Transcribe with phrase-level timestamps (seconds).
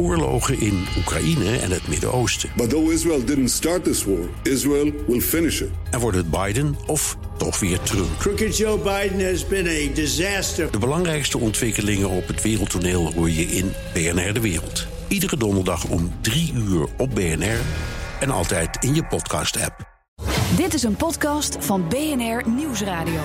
[0.00, 2.50] oorlogen in Oekraïne en het Midden-Oosten.
[2.56, 5.68] But though Israel didn't start this war, Israel will finish it.
[5.90, 8.18] En wordt het Biden of toch weer Trump?
[8.18, 10.70] Crooked Joe Biden has been a disaster.
[10.70, 14.86] De belangrijkste ontwikkelingen op het wereldtoneel hoor je in BNR De Wereld.
[15.08, 17.60] Iedere donderdag om 3 uur op BNR
[18.20, 19.88] en altijd in je podcast-app.
[20.56, 23.20] Dit is een podcast van BNR Nieuwsradio.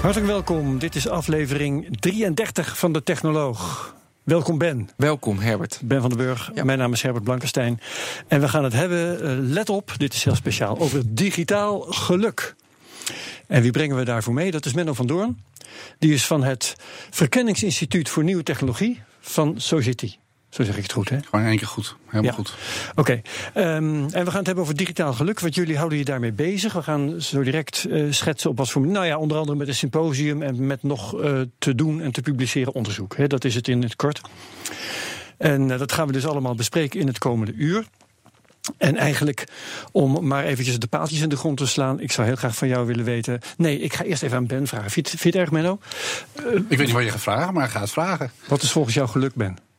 [0.00, 0.78] Hartelijk welkom.
[0.78, 3.94] Dit is aflevering 33 van de Technoloog.
[4.24, 4.90] Welkom Ben.
[4.96, 5.80] Welkom Herbert.
[5.84, 6.52] Ben van den Burg.
[6.64, 7.80] Mijn naam is Herbert Blankenstein.
[8.28, 12.54] En we gaan het hebben, eh, let op, dit is heel speciaal, over digitaal geluk.
[13.46, 14.50] En wie brengen we daarvoor mee?
[14.50, 15.42] Dat is Menno van Doorn.
[15.98, 16.76] Die is van het
[17.10, 20.19] Verkenningsinstituut voor Nieuwe Technologie van Society.
[20.50, 21.18] Zo zeg ik het goed, hè?
[21.30, 21.96] Gewoon één keer goed.
[22.06, 22.54] Helemaal goed.
[22.94, 23.20] Oké.
[23.54, 25.40] Ehm, en we gaan het hebben over digitaal geluk.
[25.40, 26.72] Want jullie houden je daarmee bezig.
[26.72, 28.86] We gaan zo direct uh, schetsen op wat voor.
[28.86, 32.20] Nou ja, onder andere met een symposium en met nog uh, te doen en te
[32.20, 33.16] publiceren onderzoek.
[33.16, 33.26] Hè?
[33.26, 34.20] Dat is het in het kort.
[35.38, 37.84] En uh, dat gaan we dus allemaal bespreken in het komende uur.
[38.78, 39.44] En eigenlijk,
[39.92, 42.00] om maar eventjes de paaltjes in de grond te slaan...
[42.00, 43.40] ik zou heel graag van jou willen weten...
[43.56, 44.90] Nee, ik ga eerst even aan Ben vragen.
[44.90, 45.78] Vind, vind je het erg, Menno?
[46.68, 48.30] ik weet niet wat je gaat vragen, maar ga het vragen.
[48.48, 49.69] Wat is volgens jou geluk, Ben?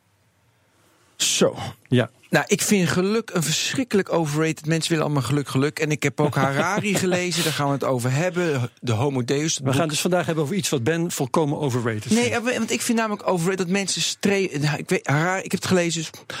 [1.22, 1.56] Zo.
[1.88, 2.10] Ja.
[2.32, 4.66] Nou, ik vind geluk een verschrikkelijk overrated.
[4.66, 5.78] Mensen willen allemaal geluk, geluk.
[5.78, 8.70] En ik heb ook Harari gelezen, daar gaan we het over hebben.
[8.80, 9.60] De Homo Deus.
[9.64, 12.44] We gaan dus vandaag hebben over iets wat Ben volkomen overrated vindt.
[12.44, 14.60] Nee, want ik vind namelijk overrated dat mensen streven...
[14.60, 16.02] Nou, ik, weet, Harari, ik heb het gelezen.
[16.02, 16.36] Dus,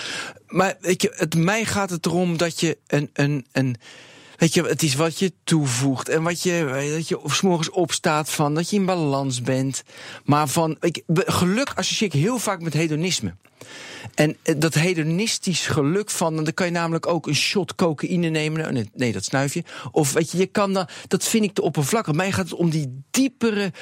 [0.46, 3.10] maar weet je, het, mij gaat het erom dat je een...
[3.12, 3.76] een, een
[4.36, 8.30] Weet je, het is wat je toevoegt en wat je, dat je s morgens opstaat
[8.30, 9.82] van, dat je in balans bent.
[10.24, 13.34] Maar van, ik, geluk associeer ik heel vaak met hedonisme.
[14.14, 18.74] En dat hedonistisch geluk van, dan kan je namelijk ook een shot cocaïne nemen.
[18.74, 19.62] Nee, nee dat snuif je.
[19.90, 22.14] Of weet je, je kan dan, dat vind ik te oppervlakkig.
[22.14, 23.72] Mij gaat het om die diepere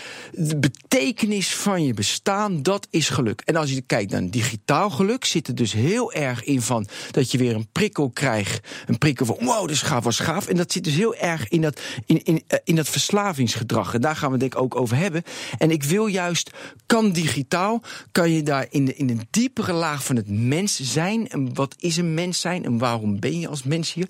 [0.56, 2.62] betekenis van je bestaan.
[2.62, 3.42] Dat is geluk.
[3.44, 7.30] En als je kijkt naar digitaal geluk, zit er dus heel erg in van dat
[7.30, 8.68] je weer een prikkel krijgt.
[8.86, 10.46] Een prikkel van, wow, dat is gaaf, was gaaf.
[10.46, 13.94] En dat zit dus heel erg in dat, in, in, in dat verslavingsgedrag.
[13.94, 15.22] En daar gaan we denk ik ook over hebben.
[15.58, 16.50] En ik wil juist,
[16.86, 21.28] kan digitaal, kan je daar in, in een diepere laag van het mens zijn.
[21.28, 24.08] En wat is een mens zijn en waarom ben je als mens hier?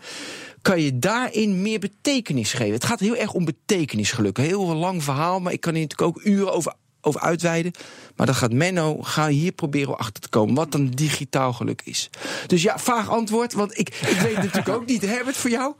[0.62, 2.72] Kan je daarin meer betekenis geven?
[2.74, 4.46] Het gaat heel erg om betekenis, gelukkig.
[4.46, 7.72] Heel lang verhaal, maar ik kan hier natuurlijk ook uren over over uitweiden.
[8.16, 12.10] Maar dat gaat Menno ga hier proberen achter te komen wat een digitaal geluk is.
[12.46, 15.02] Dus ja, vaag antwoord, want ik, ik weet natuurlijk ook niet.
[15.02, 15.74] Herbert, voor jou?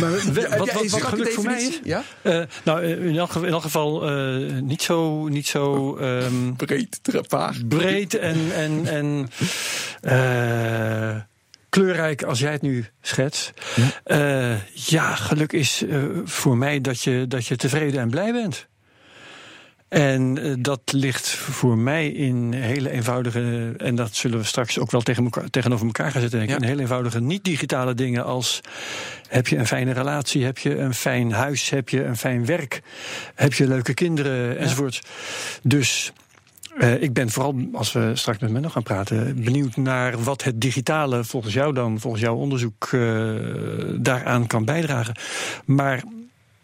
[0.00, 1.80] Maar wat, wat, wat geluk voor mij is?
[1.84, 2.04] Ja?
[2.22, 7.66] Uh, nou, in elk, in elk geval uh, niet zo, niet zo um, breed, vaag.
[7.66, 9.28] breed en, en, en
[10.02, 11.20] uh,
[11.68, 13.52] kleurrijk als jij het nu schetst.
[14.04, 15.84] Ja, ja geluk is
[16.24, 18.70] voor mij dat je, dat je tevreden en blij bent.
[19.92, 24.90] En uh, dat ligt voor mij in hele eenvoudige, en dat zullen we straks ook
[24.90, 26.62] wel tegen elkaar, tegenover elkaar gaan zetten, denk ik, ja.
[26.62, 28.60] in hele eenvoudige niet-digitale dingen als
[29.28, 32.82] heb je een fijne relatie, heb je een fijn huis, heb je een fijn werk,
[33.34, 34.94] heb je leuke kinderen enzovoort.
[34.94, 35.08] Ja.
[35.62, 36.12] Dus
[36.78, 40.60] uh, ik ben vooral, als we straks met Menno gaan praten, benieuwd naar wat het
[40.60, 43.34] digitale volgens jou dan, volgens jouw onderzoek, uh,
[43.96, 45.14] daaraan kan bijdragen.
[45.64, 46.02] Maar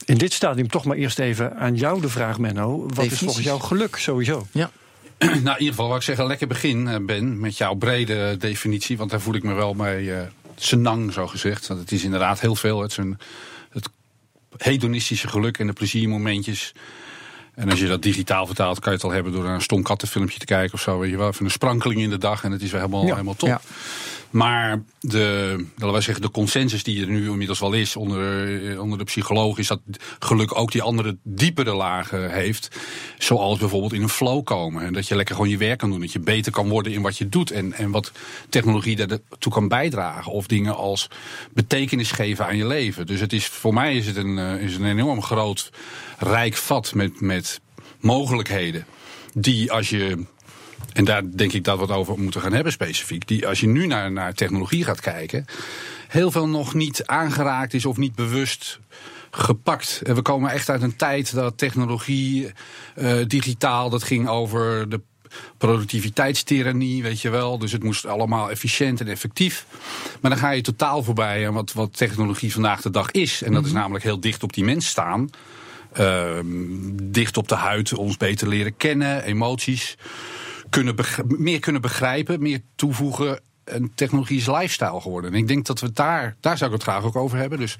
[0.09, 2.79] in dit stadium toch maar eerst even aan jou de vraag, Menno.
[2.79, 3.13] Wat Definities.
[3.13, 4.47] is volgens jou geluk sowieso?
[4.53, 4.71] Ja.
[5.19, 8.97] Nou, in ieder geval, wat ik zeggen, lekker begin, Ben, met jouw brede definitie.
[8.97, 10.21] Want daar voel ik me wel mee uh,
[10.57, 11.67] senang, zo gezegd.
[11.67, 12.81] Want het is inderdaad heel veel.
[12.81, 13.19] Het, is een,
[13.71, 13.89] het
[14.57, 16.73] hedonistische geluk en de pleziermomentjes.
[17.55, 20.39] En als je dat digitaal vertaalt, kan je het al hebben door een stom kattenfilmpje
[20.39, 20.99] te kijken of zo.
[20.99, 23.13] Weet je wel, even een sprankeling in de dag en het is weer helemaal, ja.
[23.13, 23.49] helemaal top.
[23.49, 23.61] Ja.
[24.31, 28.99] Maar de, laten we zeggen, de consensus die er nu inmiddels wel is onder, onder
[28.99, 29.81] de psycholoog, is dat
[30.19, 32.69] geluk ook die andere diepere lagen heeft.
[33.19, 34.84] Zoals bijvoorbeeld in een flow komen.
[34.84, 36.00] En dat je lekker gewoon je werk kan doen.
[36.00, 37.50] Dat je beter kan worden in wat je doet.
[37.50, 38.12] En, en wat
[38.49, 40.33] technologie daartoe kan bijdragen.
[40.33, 41.11] Of dingen als
[41.53, 43.06] betekenis geven aan je leven.
[43.06, 45.71] Dus het is, voor mij is het een, is een enorm groot,
[46.19, 47.61] rijk vat met, met
[48.00, 48.87] mogelijkheden.
[49.34, 50.27] Die als je
[50.93, 53.28] en daar denk ik dat we het over moeten gaan hebben specifiek.
[53.28, 55.44] Die, als je nu naar, naar technologie gaat kijken,
[56.08, 58.79] heel veel nog niet aangeraakt is of niet bewust
[59.31, 60.00] gepakt.
[60.05, 62.52] En we komen echt uit een tijd dat technologie,
[62.99, 65.00] uh, digitaal, dat ging over de
[65.58, 67.58] productiviteitstyrannie, weet je wel.
[67.58, 69.67] Dus het moest allemaal efficiënt en effectief.
[70.20, 73.43] Maar dan ga je totaal voorbij aan wat, wat technologie vandaag de dag is.
[73.43, 75.31] En dat is namelijk heel dicht op die mens staan.
[76.00, 76.38] Uh,
[77.02, 79.96] dicht op de huid, ons beter leren kennen, emoties
[80.70, 80.94] kunnen
[81.26, 83.41] meer kunnen begrijpen, meer toevoegen.
[83.65, 85.32] Een technologie is lifestyle geworden.
[85.32, 87.59] En ik denk dat we daar, daar zou ik het graag ook over hebben.
[87.59, 87.73] Dus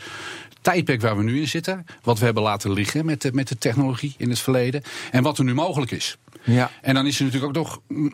[0.49, 3.49] het tijdperk waar we nu in zitten, wat we hebben laten liggen met de, met
[3.49, 6.19] de technologie in het verleden en wat er nu mogelijk is.
[6.51, 6.71] Ja.
[6.83, 7.81] En dan is er natuurlijk ook toch.
[7.89, 8.13] mm,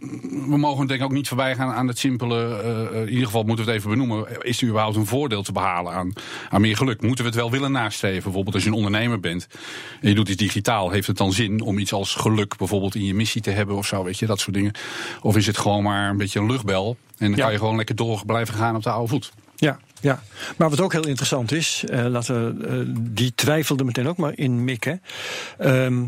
[0.51, 2.57] We mogen denk ik ook niet voorbij gaan aan het simpele.
[2.93, 4.27] eh, in ieder geval moeten we het even benoemen.
[4.43, 6.13] Is er überhaupt een voordeel te behalen aan,
[6.51, 7.03] aan meer geluk?
[7.03, 8.23] Moeten we het wel willen nastreven?
[8.23, 9.47] Bijvoorbeeld als je een ondernemer bent
[10.01, 10.91] en je doet iets digitaal.
[10.91, 13.87] Heeft het dan zin om iets als geluk bijvoorbeeld in je missie te hebben of
[13.87, 14.05] zo?
[14.05, 14.73] Weet je, dat soort dingen.
[15.23, 16.97] Of is het gewoon maar een beetje een luchtbel?
[17.19, 17.43] En dan Ja.
[17.43, 19.33] kan je gewoon lekker door blijven gaan op de oude voet.
[19.57, 20.23] Ja, ja,
[20.57, 24.33] maar wat ook heel interessant is, eh, laten we eh, die twijfelde meteen ook maar
[24.39, 25.03] in mikken.
[25.59, 26.05] Ehm,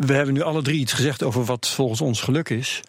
[0.00, 2.80] we hebben nu alle drie iets gezegd over wat volgens ons geluk is.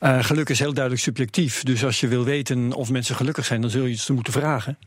[0.00, 1.62] Eh, geluk is heel duidelijk subjectief.
[1.62, 4.32] Dus als je wil weten of mensen gelukkig zijn, dan zul je iets te moeten
[4.32, 4.78] vragen.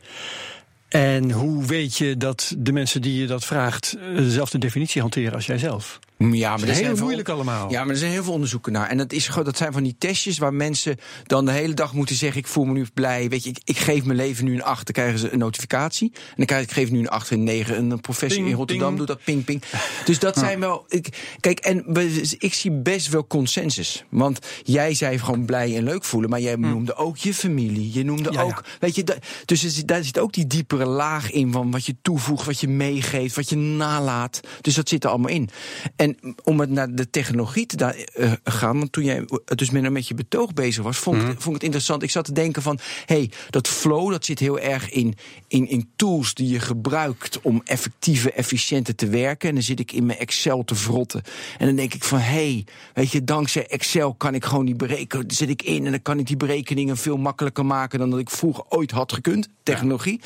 [0.88, 5.34] En hoe weet je dat de mensen die je dat vraagt eh, dezelfde definitie hanteren
[5.34, 6.00] als jijzelf?
[6.18, 7.72] Ja, maar Dat is heel moeilijk allemaal.
[7.72, 8.90] Ja, maar er zijn heel veel onderzoeken naar.
[8.90, 12.16] En dat, is, dat zijn van die testjes waar mensen dan de hele dag moeten
[12.16, 13.30] zeggen: Ik voel me nu blij.
[13.30, 14.86] Weet je, ik, ik geef mijn leven nu een 8.
[14.86, 16.12] Dan krijgen ze een notificatie.
[16.14, 17.78] En dan krijg ik, ik geef nu een 8 en 9.
[17.78, 18.98] Een professor Ping, in Rotterdam ping.
[18.98, 19.64] doet dat ping, ping.
[20.06, 20.86] Dus dat zijn wel.
[20.88, 21.86] Ik, kijk, en
[22.38, 24.04] ik zie best wel consensus.
[24.10, 26.30] Want jij zei gewoon blij en leuk voelen.
[26.30, 27.94] Maar jij noemde ook je familie.
[27.94, 28.34] Je noemde Hm.
[28.34, 28.42] Ja.
[28.42, 28.64] ook.
[28.80, 29.04] Weet je,
[29.46, 32.68] dus er daar zit ook die diepere laag in van wat je toevoegt, wat je
[32.68, 34.40] meegeeft, wat je nalaat.
[34.62, 35.50] Dus dat zit er allemaal in.
[35.96, 36.07] En
[36.44, 40.14] om het naar de technologie te eh, gaan, want toen jij dus met, met je
[40.14, 42.04] betoog bezig was, vond, ik, vond ik het interessant.
[42.04, 45.16] Ik zat te denken van, hey, dat flow, dat zit heel erg in,
[45.48, 49.50] in, in tools die je gebruikt om effectiever, efficiënter te werken.
[49.50, 51.22] En dan zit ik in mijn Excel te vrotten.
[51.58, 55.32] En dan denk ik van, hey, weet je, dankzij Excel kan ik gewoon die berekeningen,
[55.32, 58.30] zit ik in en dan kan ik die berekeningen veel makkelijker maken dan dat ik
[58.30, 59.50] vroeger ooit had gekund.
[59.64, 60.22] Technologie.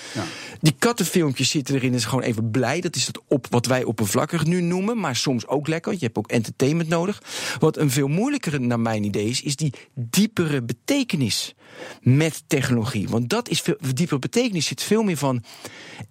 [0.60, 2.82] Die kattenfilmpjes zitten erin, is gewoon even blij.
[2.82, 5.92] Dat is het op wat wij oppervlakkig nu noemen, maar soms ook lekker.
[5.94, 7.22] Je hebt ook entertainment nodig.
[7.60, 11.54] Wat een veel moeilijkere, naar mijn idee, is, is die diepere betekenis
[12.02, 13.10] met technologie.
[13.10, 14.66] Want dat is veel diepere betekenis.
[14.66, 15.44] Zit veel meer van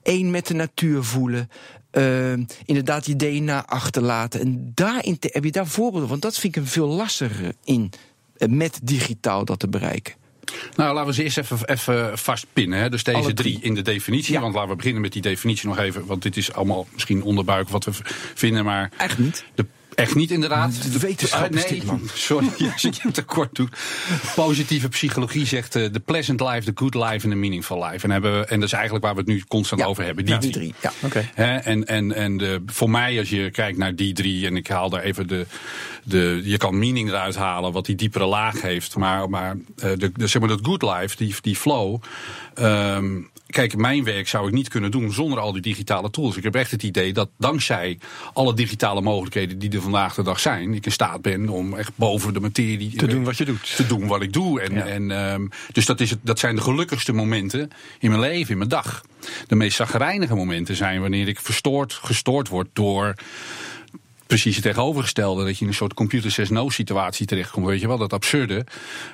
[0.03, 1.49] één met de natuur voelen.
[1.91, 2.33] eh,
[2.65, 4.41] inderdaad, je DNA achterlaten.
[4.41, 6.09] En daarin te- heb je daar voorbeelden.
[6.09, 7.91] Want dat vind ik een veel lastiger in
[8.37, 10.15] eh, met digitaal dat te bereiken.
[10.77, 12.79] Nou, laten we ze eerst even, even vastpinnen.
[12.79, 12.89] Hè.
[12.89, 13.59] Dus deze Alle drie.
[13.63, 14.33] in de definitie.
[14.35, 14.41] Ja.
[14.41, 16.07] Want laten we beginnen met die definitie nog even.
[16.07, 17.91] Want dit is allemaal misschien onderbuik wat we
[18.35, 18.65] vinden.
[18.65, 19.45] Maar Eigenlijk niet.
[19.55, 19.67] de,
[20.01, 20.93] echt niet inderdaad.
[20.93, 22.01] De wetenschap Ah, nee, man.
[22.15, 23.69] sorry als ik je tekort doe.
[24.35, 28.05] Positieve psychologie zegt eh, the pleasant life, the good life en the meaningful life.
[28.05, 29.87] En, hebben, we- en dat is eigenlijk waar we het nu constant Ja.
[29.87, 30.25] over hebben.
[30.25, 30.75] Die Ja, die drie.
[30.83, 30.93] Ja.
[31.03, 31.31] Oké.
[31.35, 34.69] Hè, en en, en de, voor mij, als je kijkt naar die drie, en ik
[34.69, 35.47] haal daar even de.
[36.05, 38.97] de je kan meaning eruit halen, wat die diepere laag heeft.
[38.97, 42.03] Maar, maar, eh, de, de, zeg maar dat good life, die, die flow.
[42.55, 43.19] ehm,
[43.51, 46.37] kijk, mijn werk zou ik niet kunnen doen zonder al die digitale tools.
[46.37, 47.99] Ik heb echt het idee dat dankzij
[48.33, 51.93] alle digitale mogelijkheden die er vandaag de dag zijn, ik in staat ben om echt
[51.95, 53.77] boven de materie Te doen wat je doet.
[53.77, 54.61] te doen wat ik doe.
[54.61, 54.87] En, Ja.
[54.87, 58.59] en, ehm, dus dat, is het, dat zijn de gelukkigste momenten in mijn leven, in
[58.59, 59.05] mijn dag.
[59.47, 63.15] De meest zagrijnige momenten zijn wanneer ik verstoord, gestoord word door
[64.31, 65.45] precies het tegenovergestelde.
[65.45, 67.67] Dat je in een soort computer says no situatie terechtkomt.
[67.67, 68.67] Weet je wel, dat absurde.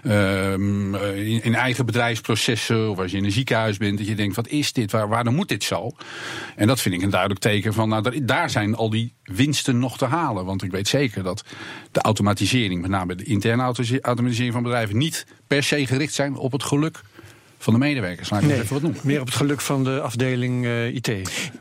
[0.03, 3.99] Ehm, eh, in, eigen bedrijfsprocessen of als je in een ziekenhuis bent.
[3.99, 4.93] Dat je denkt, wat is dit?
[4.93, 5.91] Waar, waarom moet dit zo?
[6.57, 9.79] En dat vind ik een duidelijk teken van, nou, daar, daar zijn al die winsten
[9.79, 10.45] nog te halen.
[10.45, 11.45] Want ik weet zeker dat
[11.93, 16.37] de automatisering, met name de interne auto- automatisering van bedrijven, niet per se gericht zijn
[16.37, 17.03] op het geluk
[17.59, 18.31] van de medewerkers.
[18.31, 19.01] Laat ik het even wat noemen.
[19.05, 21.07] meer op het geluk van de afdeling eh, IT,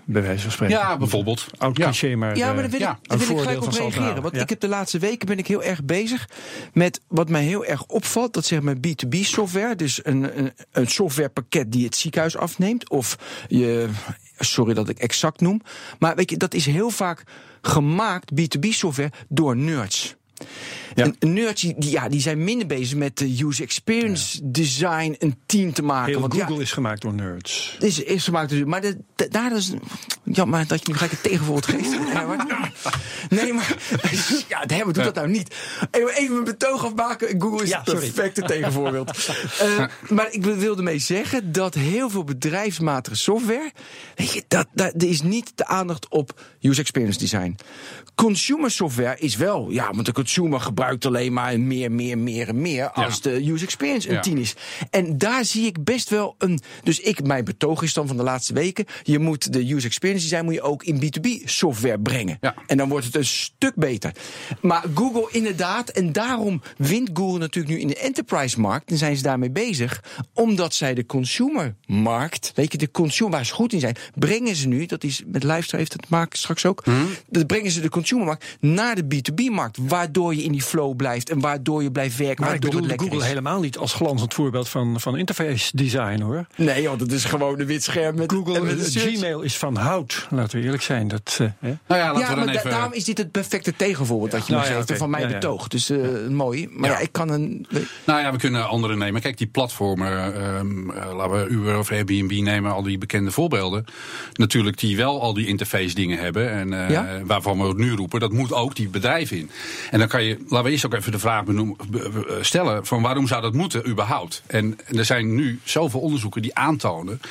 [0.05, 0.77] bij wijze van spreken.
[0.77, 1.47] Ja, bijvoorbeeld.
[1.57, 1.83] Oud Ja.
[1.83, 2.37] cliché, maar...
[2.37, 4.21] Ja, maar eh, daar wil, ja, ik, daar een wil ik voordeel gelijk op reageren.
[4.21, 4.41] Want ja.
[4.41, 6.29] ik heb de laatste weken ben ik heel erg bezig
[6.73, 8.33] met wat mij heel erg opvalt.
[8.33, 9.75] Dat zeg maar B2B software.
[9.75, 12.89] Dus een, een, een softwarepakket die het ziekenhuis afneemt.
[12.89, 13.17] Of
[13.47, 13.89] je,
[14.37, 15.61] sorry dat ik exact noem.
[15.99, 17.23] Maar weet je, dat is heel vaak
[17.61, 20.15] gemaakt, B2B software, door nerds.
[20.95, 21.03] Ja.
[21.03, 25.73] En nerds die, ja, die zijn minder bezig met de user experience design, een team
[25.73, 26.11] te maken.
[26.11, 27.77] Heel Want Google ja, is gemapt door nerds.
[27.79, 29.73] is, is gemaakt dus, maar de, de- daar is
[30.23, 31.89] jammer dat je nu gelijk het tegenwoordig geeft.
[33.29, 33.75] Nee, maar
[34.47, 35.55] ja, de Herbert doet dat nou niet.
[35.91, 37.41] Even, mijn betoog afmaken.
[37.41, 39.11] Google is het perfecte tegenvoorbeeld.
[39.59, 43.71] Eh, maar ik wilde mee zeggen dat heel veel bedrijfsmatige software,
[44.15, 47.55] weet je, dat, dat er is niet de aandacht op user experience design.
[48.15, 52.61] Consumer software is wel, ja, want de consumer gebruikt alleen maar meer, meer, meer en
[52.61, 54.21] meer als de user experience een Ja.
[54.21, 54.55] 10 is.
[54.89, 56.59] En daar zie ik best wel een.
[56.83, 58.85] Dus ik, mijn betoog is dan van de laatste weken.
[59.03, 62.37] Je moet de user experience design moet je ook in B2B software brengen.
[62.41, 62.55] Ja.
[62.67, 64.11] En dan wordt het een stuk beter.
[64.61, 68.91] Maar Google inderdaad, en daarom wint Google natuurlijk nu in de enterprise markt.
[68.91, 70.03] En zijn ze daarmee bezig.
[70.33, 74.55] Omdat zij de consumer markt, weet je, de consumer waar ze goed in zijn, brengen
[74.55, 76.83] ze nu, dat is met lifestyle heeft het maken straks ook.
[77.29, 79.77] Dat brengen ze de consumermarkt naar de B2B markt.
[79.77, 82.69] Waardoor waardoor je in die flow blijft en waardoor je blijft werken, Maar ik waardoor
[82.81, 83.27] bedoel het lekker Google is.
[83.29, 86.45] helemaal niet als glanzend voorbeeld van, van interface design hoor.
[86.55, 88.91] Nee, want het is gewoon een wit scherm met Google, en met.
[88.95, 91.07] Gmail is van hout, laten we eerlijk zijn.
[91.07, 91.73] Dat, eh, hè?
[91.87, 92.69] Nou ja, laten Ja, we maar dan da- even...
[92.69, 95.03] daarom is dit het perfecte tegenvoorbeeld dat je Nou me ja, geeft en oké.
[95.03, 95.33] van mij Ja, ja.
[95.33, 95.67] betoog.
[95.67, 96.67] Dus eh, mooi.
[96.71, 96.95] Maar ja.
[96.95, 97.01] Ja.
[97.01, 97.67] ik kan een...
[98.05, 99.21] Nou ja, we kunnen andere nemen.
[99.21, 103.85] Kijk, die platformen, ehm, eh, laten we Uber of Airbnb nemen, al die bekende voorbeelden.
[104.33, 106.51] Natuurlijk die wel al die interface dingen hebben.
[106.51, 107.19] En eh, Ja?
[107.25, 109.49] waarvan we het roepen, dat moet ook die bedrijven in.
[109.91, 111.61] En dan kan je, laten we eerst ook even de vraag eh,
[112.41, 114.43] stellen van waarom zou dat moeten überhaupt?
[114.47, 117.21] En, en er zijn nu zoveel onderzoeken die aantonen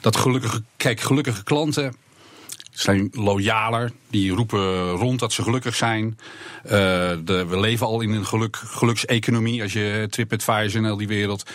[0.00, 1.94] dat gelukkige, kijk, gelukkige klanten
[2.74, 3.92] zijn loyaler.
[4.10, 6.18] Die roepen rond dat ze gelukkig zijn.
[6.62, 6.70] Eh,
[7.24, 9.62] de, we leven al in een geluk, gelukseconomie.
[9.62, 11.50] Als je TripAdvisor en al die wereld.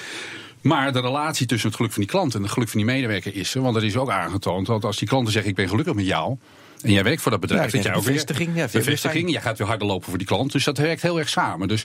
[0.62, 3.36] Maar de relatie tussen het geluk van die klant en het geluk van die medewerker
[3.36, 3.62] is er.
[3.62, 6.38] Want er is ook aangetoond dat als die klanten zeggen: Ik ben gelukkig met jou.
[6.81, 7.65] En jij werkt voor dat bedrijf.
[7.71, 9.31] Ja, dat jij ook weer- bevestiging, ja, vind ik bevestiging.
[9.31, 10.51] Jij gaat weer harder lopen voor die klant.
[10.51, 11.67] Dus dat werkt heel erg samen.
[11.67, 11.83] Dus,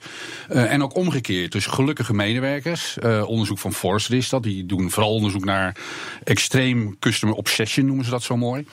[0.49, 1.53] eh, en ook omgekeerd.
[1.53, 2.99] Dus gelukkige medewerkers.
[2.99, 4.43] eh, onderzoek van Forrester is dat.
[4.43, 5.77] Die doen vooral onderzoek naar
[6.25, 8.67] extreem customer obsession, noemen ze dat zo mooi.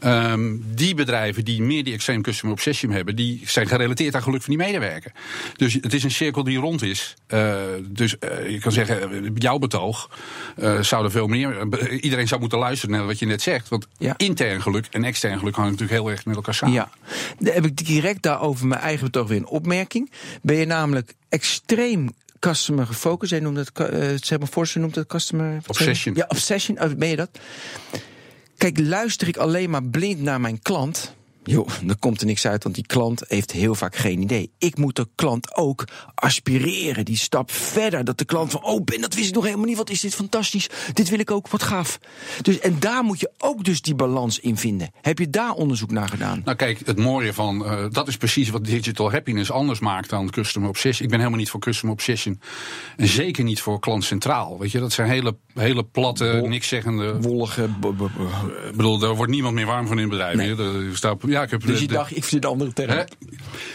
[0.00, 4.42] Ehm, die bedrijven die meer die extreme customer obsession hebben, die zijn gerelateerd aan geluk
[4.42, 5.12] van die medewerker.
[5.56, 7.14] Dus het is een cirkel die rond is.
[7.26, 8.16] Eh, dus
[8.48, 10.10] je kan zeggen, jouw betoog
[10.80, 11.56] zou er veel meer.
[12.00, 13.68] iedereen zou moeten luisteren naar wat je net zegt.
[13.68, 14.14] Want Ja.
[14.16, 16.74] intern geluk en extern geluk hangen natuurlijk heel erg met elkaar samen.
[16.74, 16.90] Ja,
[17.38, 20.10] dan heb ik direct daarover mijn eigen betoog weer een opmerking.
[20.42, 23.30] Ben je namelijk extreem customer gefocust?
[23.30, 25.60] Jij noemt het, eh zeg maar, Forster noemt het customer...
[25.66, 26.14] Obsession.
[26.14, 27.30] Ja, obsession, oh, ben je dat?
[28.56, 31.16] Kijk, luister ik alleen maar blind naar mijn klant...
[31.48, 34.50] Joh, dan komt er niks uit, want die klant heeft heel vaak geen idee.
[34.58, 38.04] Ik moet de klant ook aspireren, die stap verder.
[38.04, 39.76] Dat de klant van, oh Ben, dat wist ik nog helemaal niet.
[39.76, 40.68] Wat is dit fantastisch.
[40.92, 41.98] Dit wil ik ook, wat gaaf.
[42.42, 44.90] Dus, en daar moet je ook dus die balans in vinden.
[45.00, 46.42] Heb je daar onderzoek naar gedaan?
[46.44, 50.30] Nou kijk, het mooie van, eh, dat is precies wat digital happiness anders maakt dan
[50.30, 51.04] customer obsession.
[51.04, 52.40] Ik ben helemaal niet voor customer obsession.
[52.96, 54.58] En zeker niet voor klant centraal.
[54.58, 57.20] Weet je, dat zijn hele, hele platte, niks zeggende...
[57.20, 57.64] wollige.
[57.64, 60.36] Ik bedoel, daar wordt niemand meer warm van in het bedrijf.
[60.36, 61.36] Nee.
[61.38, 62.90] Ja, ik heb Dus de- je de- dacht, ik vind een andere term.
[62.90, 63.02] Hè?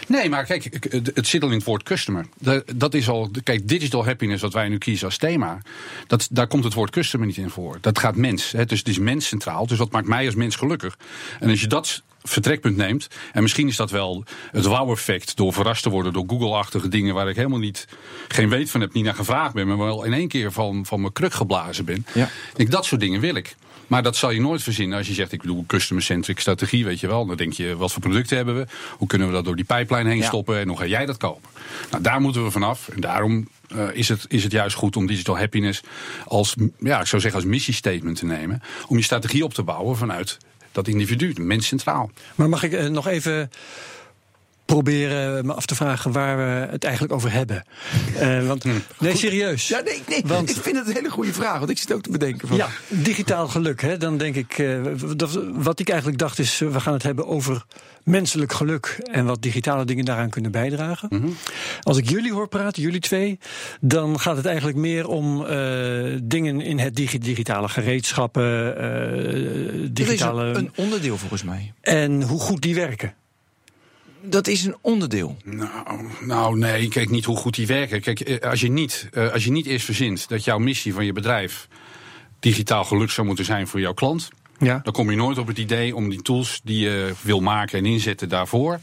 [0.08, 2.26] Nee, maar kijk, het zit al in het woord customer.
[2.74, 5.58] Dat, is al, kijk, digital happiness, wat wij nu kiezen als thema,
[6.06, 7.78] dat, daar komt het woord customer niet in voor.
[7.80, 8.52] Dat gaat mens.
[8.52, 8.64] Hè?
[8.64, 9.66] Dus het is mens centraal.
[9.66, 10.96] Dus wat maakt mij als mens gelukkig?
[11.40, 15.82] En als je dat vertrekpunt neemt, en misschien is dat wel het wow-effect door verrast
[15.82, 17.86] te worden door Google-achtige dingen waar ik helemaal niet
[18.28, 21.00] geen weet van heb, niet naar gevraagd ben, maar wel in één keer van, van
[21.00, 22.06] mijn kruk geblazen ben.
[22.14, 22.28] Ja.
[22.56, 23.56] Ik dat soort dingen wil ik.
[23.86, 27.06] Maar dat zal je nooit verzinnen als je zegt, ik bedoel customer-centric strategie, weet je
[27.06, 27.26] wel.
[27.26, 28.66] Dan denk je, wat voor producten hebben we?
[28.96, 30.26] Hoe kunnen we dat door die pijplijn heen Ja.
[30.26, 30.58] stoppen?
[30.58, 31.50] En hoe ga jij dat kopen?
[31.90, 32.88] Nou, daar moeten we vanaf.
[32.88, 35.80] En daarom eh, is, het, is het juist goed om digital happiness
[36.24, 38.62] als, ja, ik zou zeggen, als missiestatement te nemen.
[38.88, 40.38] Om je strategie op te bouwen vanuit
[40.72, 42.10] dat individu, de mens centraal.
[42.34, 43.50] Maar mag ik eh, nog even
[44.64, 47.64] proberen me af te vragen waar we het eigenlijk over hebben?
[48.18, 48.64] Eh, want,
[49.00, 49.68] nee, serieus.
[49.68, 50.22] Ja, nee, nee.
[50.26, 52.56] Want- ik vind het een hele goede vraag, want ik zit ook te bedenken van.
[52.56, 53.82] Ja, digitaal geluk.
[53.82, 53.96] Hè?
[53.96, 54.82] Dan denk ik, eh,
[55.16, 57.64] dat, wat ik eigenlijk dacht is, we gaan het hebben over
[58.04, 61.08] menselijk geluk en wat digitale dingen daaraan kunnen bijdragen.
[61.10, 61.28] Mhm.
[61.82, 63.38] Als ik jullie hoor praten, jullie twee,
[63.80, 70.56] dan gaat het eigenlijk meer om eh, dingen in het digi- digitale gereedschappen, digitale een,
[70.56, 71.72] een onderdeel volgens mij.
[71.80, 73.14] en hoe goed die werken.
[74.26, 75.36] Dat is een onderdeel.
[75.44, 78.00] Nou, nou, nee, kijk niet hoe goed die werken.
[78.00, 81.04] Kijk, eh, als je, niet, eh, als je niet eerst verzint dat jouw missie van
[81.04, 81.68] je bedrijf
[82.40, 84.28] digitaal geluk zou moeten zijn voor jouw klant,
[84.58, 84.80] Ja.
[84.82, 87.86] dan kom je nooit op het idee om die tools die je wil maken en
[87.86, 88.80] inzetten daarvoor.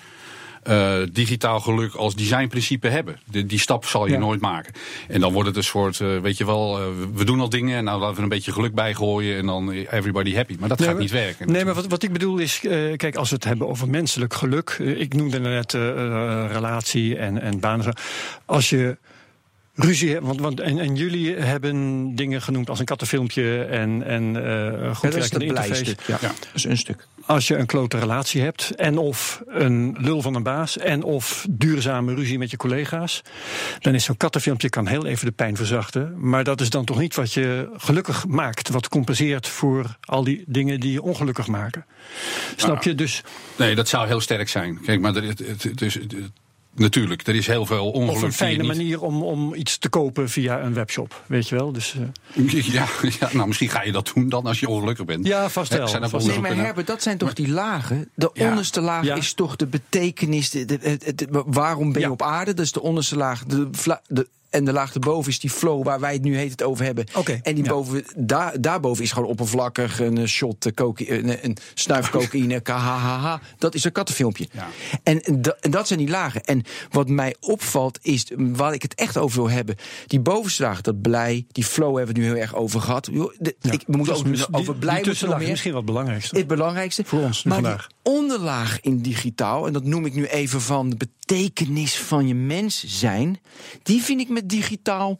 [0.63, 3.19] Eh, digitaal geluk als designprincipe hebben.
[3.31, 4.19] De, die stap zal je Ja.
[4.19, 4.73] nooit maken.
[5.07, 7.77] En dan wordt het een soort, eh, weet je wel, eh, we doen al dingen
[7.77, 10.55] en nou laten we een beetje geluk bijgooien en dan everybody happy.
[10.59, 11.51] Maar dat Nee, gaat maar- niet werken.
[11.51, 12.59] Nee, maar wat, wat ik bedoel is,
[12.95, 14.69] kijk, als we het hebben over menselijk geluk.
[14.79, 15.73] ik noemde net
[16.51, 17.83] relatie en, en banen.
[17.83, 17.89] zo.
[18.45, 18.97] Als je
[19.83, 24.35] ruzie hebt, want, want en, en jullie hebben dingen genoemd als een kattenfilmpje en, en
[24.35, 25.83] eh goed dat het blij interface.
[25.85, 26.01] stuk.
[26.07, 26.17] Ja.
[26.21, 26.27] Ja.
[26.27, 27.07] Dat is een stuk.
[27.25, 31.45] Als je een klote relatie hebt en of een lul van een baas en of
[31.49, 33.21] duurzame ruzie met je collega's,
[33.79, 36.13] dan is zo'n kattenfilmpje kan heel even de pijn verzachten.
[36.29, 40.43] Maar dat is dan toch niet wat je gelukkig maakt, wat compenseert voor al die
[40.47, 41.85] dingen die je ongelukkig maken.
[42.55, 42.95] Snap je?
[42.95, 43.23] Dus
[43.57, 44.79] Nee, dat zou heel sterk zijn.
[44.85, 46.15] Kijk, maar het, het, het is- het-
[46.75, 48.15] natuurlijk, er is heel veel ongeluk.
[48.15, 51.55] of een fijne niet- manier om, om iets te kopen via een webshop, weet je
[51.55, 51.71] wel?
[51.71, 51.95] Dus,
[52.35, 52.85] eh, Ja,
[53.19, 55.27] ja, nou misschien ga je dat doen dan als je ongelukkig bent.
[55.27, 56.55] Ja, vast wel, Zijn vast Nee, maar?
[56.55, 58.09] Herbert, dat zijn toch die lagen?
[58.15, 58.49] De Ja.
[58.49, 59.15] onderste laag Ja.
[59.15, 60.49] is toch de betekenis.
[60.49, 62.13] De, waarom ben je Ja.
[62.13, 62.53] op aarde?
[62.53, 63.45] Dat is de onderste laag.
[63.45, 66.51] De, vla- de, En de laag erboven is die flow waar wij het nu heet
[66.51, 67.05] het over hebben.
[67.43, 67.69] En die ja.
[67.69, 72.59] boven, daar, daarboven is gewoon oppervlakkig een eh, shot eh, coca- een, een snuif cocaïne,
[72.59, 73.33] KHHH.
[73.57, 74.47] Dat is een kattenfilmpje.
[74.51, 74.67] Ja.
[75.03, 76.43] En, en dat zijn die lagen.
[76.43, 79.75] En wat mij opvalt is, waar ik het echt over wil hebben,
[80.07, 83.09] die bovenste laag, dat blij, die flow hebben we nu heel erg over gehad.
[83.11, 85.49] Joh, de- Ja, ik, we moeten dat over, blij moeten nog meer.
[85.49, 86.37] misschien het belangrijkste.
[86.37, 87.03] Het belangrijkste.
[87.05, 87.87] Voor ons nu maar vandaag.
[87.87, 92.35] die onderlaag in digitaal, en dat noem ik nu even van de betekenis van je
[92.35, 93.39] mens zijn,
[93.83, 95.19] die vind ik met digitaal.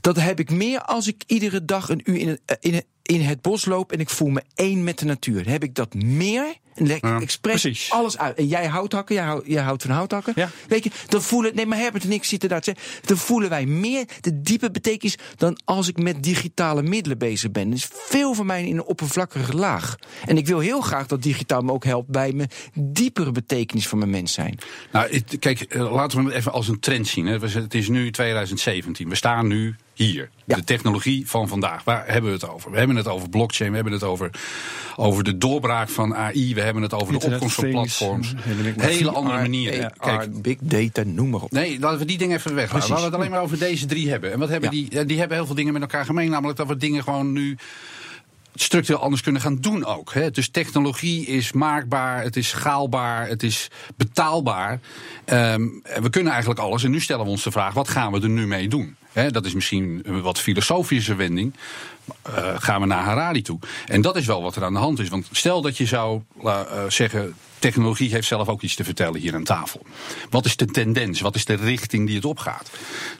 [0.00, 3.20] Dat heb ik meer als ik iedere dag een uur in eh, in het, in
[3.20, 5.48] het bos loop en ik voel me één met de natuur.
[5.48, 6.60] Heb ik dat meer?
[6.74, 7.90] En leg ik Ja, expres precies.
[7.90, 8.36] alles uit.
[8.36, 10.32] En jij houthakken, jij, hou- jij houdt van houthakken.
[10.36, 10.50] Ja.
[10.68, 13.48] Weet je, dan voelen, nee, maar Herbert en ik zitten daar te zeggen, dan voelen
[13.48, 17.72] wij meer de diepe betekenis dan als ik met digitale middelen bezig ben.
[17.72, 19.96] Is veel voor mij in een oppervlakkige laag.
[20.26, 23.98] En ik wil heel graag dat digitaal me ook helpt bij mijn diepere betekenis van
[23.98, 24.58] mijn mens zijn.
[24.92, 27.26] Nou, kijk, eh, laten we het even als een trend zien.
[27.26, 27.38] Hè.
[27.38, 29.08] Het is nu 2017.
[29.08, 30.30] We staan nu hier.
[30.44, 30.56] Ja.
[30.56, 31.84] De technologie van vandaag.
[31.84, 32.70] Waar hebben we het over?
[32.70, 33.70] We hebben het over blockchain.
[33.70, 34.30] We hebben het over,
[34.96, 36.54] over de doorbraak van AI.
[36.54, 38.34] We hebben het over de opkomst van platforms.
[38.76, 39.92] hele andere manieren.
[39.98, 41.50] AR, big data, noem maar op.
[41.50, 42.72] Nee, laten we die dingen even weg.
[42.72, 44.32] Laten we het alleen maar over deze drie hebben.
[44.32, 44.76] En wat hebben Ja.
[44.88, 44.98] die?
[45.00, 46.30] eh, Die hebben heel veel dingen met elkaar gemeen.
[46.30, 47.56] Namelijk dat we dingen gewoon nu
[48.54, 50.12] structureel anders kunnen gaan doen ook.
[50.14, 50.30] Hè.
[50.30, 54.80] Dus technologie is maakbaar, het is schaalbaar, het is betaalbaar.
[55.24, 56.84] En we kunnen eigenlijk alles.
[56.84, 58.96] En nu stellen we ons de vraag, wat gaan we er nu mee doen?
[59.12, 61.54] Dat is misschien een wat filosofische wending.
[62.22, 63.58] Eh, gaan we naar Harari toe.
[63.86, 65.08] En dat is wel wat er aan de hand is.
[65.08, 67.34] Want stel dat je zou eh, zeggen...
[67.58, 69.86] technologie heeft zelf ook iets te vertellen hier aan tafel.
[70.30, 71.20] Wat is de tendens?
[71.20, 72.70] Wat is de richting die het opgaat?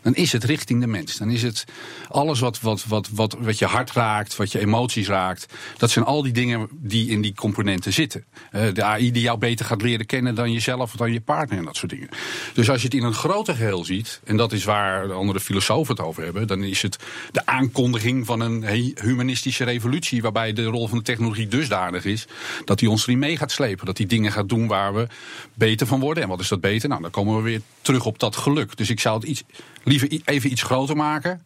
[0.03, 1.17] Dan is het richting de mens.
[1.17, 1.65] Dan is het
[2.09, 5.47] alles wat, wat, wat, wat, wat je hart raakt, wat je emoties raakt.
[5.77, 8.25] Dat zijn al die dingen die in die componenten zitten.
[8.51, 11.59] Eh, de AI die jou beter gaat leren kennen dan jezelf of dan je partner
[11.59, 12.09] en dat soort dingen.
[12.55, 14.21] Dus als je het in een groter geheel ziet...
[14.25, 16.47] en dat is waar de andere filosofen het over hebben...
[16.47, 16.97] dan is het
[17.33, 20.23] de aankondiging van een he- humanistische revolutie...
[20.23, 22.27] waarbij de rol van de technologie dusdanig is...
[22.65, 23.87] dat die ons erin mee gaat slepen.
[23.87, 25.07] Dat die dingen gaat doen waar we
[25.55, 26.23] beter van worden.
[26.23, 26.89] En wat is dat beter?
[26.89, 28.77] Nou, dan komen we weer terug op dat geluk.
[28.77, 29.43] Dus ik zou het iets,
[29.85, 31.43] liever even iets groter maken...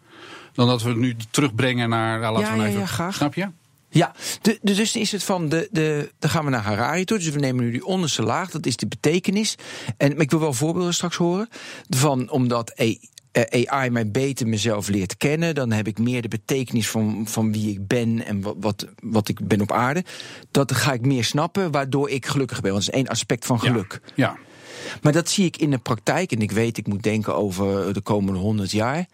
[0.52, 2.20] dan dat we het nu terugbrengen naar...
[2.20, 3.14] Nou, laten Ja, we ja, even, ja, graag.
[3.14, 3.48] Snap je?
[3.88, 4.12] Ja,
[4.42, 6.12] de, de- dus is het van de, de.
[6.18, 7.18] Dan gaan we naar Harari toe.
[7.18, 8.50] Dus we nemen nu die onderste laag.
[8.50, 9.54] Dat is de betekenis.
[9.96, 11.48] En maar ik wil wel voorbeelden straks horen.
[11.88, 12.70] Van omdat
[13.36, 15.54] AI mij beter mezelf leert kennen.
[15.54, 19.28] Dan heb ik meer de betekenis van, van wie ik ben en wat, wat, wat
[19.28, 20.04] ik ben op aarde.
[20.50, 22.72] Dat ga ik meer snappen, waardoor ik gelukkig ben.
[22.72, 24.00] Want dat is één aspect van geluk.
[24.04, 24.12] Ja.
[24.14, 24.38] ja.
[25.02, 26.32] Maar dat zie ik in de praktijk.
[26.32, 29.06] En ik weet, ik moet denken over de komende honderd jaar.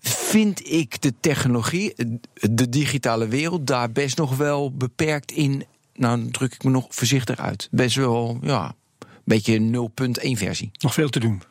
[0.00, 1.94] Vind ik de technologie,
[2.34, 5.64] de digitale wereld, daar best nog wel beperkt in.
[5.94, 7.68] Nou, dan druk ik me nog voorzichtig uit.
[7.70, 9.88] Best wel, ja, een beetje
[10.24, 10.70] 0.1 versie.
[10.78, 11.42] Nog veel te doen.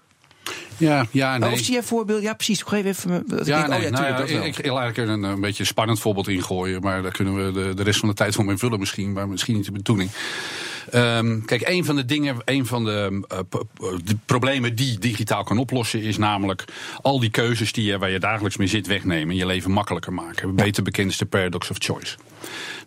[0.78, 1.52] Ja, ja, nee.
[1.52, 2.22] Of zie jij voorbeeld?
[2.22, 2.62] Ja, precies.
[2.62, 3.16] Geef even.
[3.16, 5.60] ik Ja, denk, nee, oh ja, nou ja, ik, ik wil eigenlijk een, een beetje
[5.60, 6.82] een spannend voorbeeld ingooien.
[6.82, 9.14] Maar daar kunnen we de, de rest van de tijd van mee vullen misschien.
[9.14, 10.10] Maar misschien niet de bedoeling.
[10.92, 13.38] Ehm, kijk, een van de dingen, een van de, eh,
[14.04, 16.66] de problemen die digitaal kan oplossen, is namelijk
[17.02, 20.14] al die keuzes die je, waar je dagelijks mee zit wegnemen en je leven makkelijker
[20.14, 20.56] maken.
[20.56, 22.16] Beter bekend is de paradox of choice.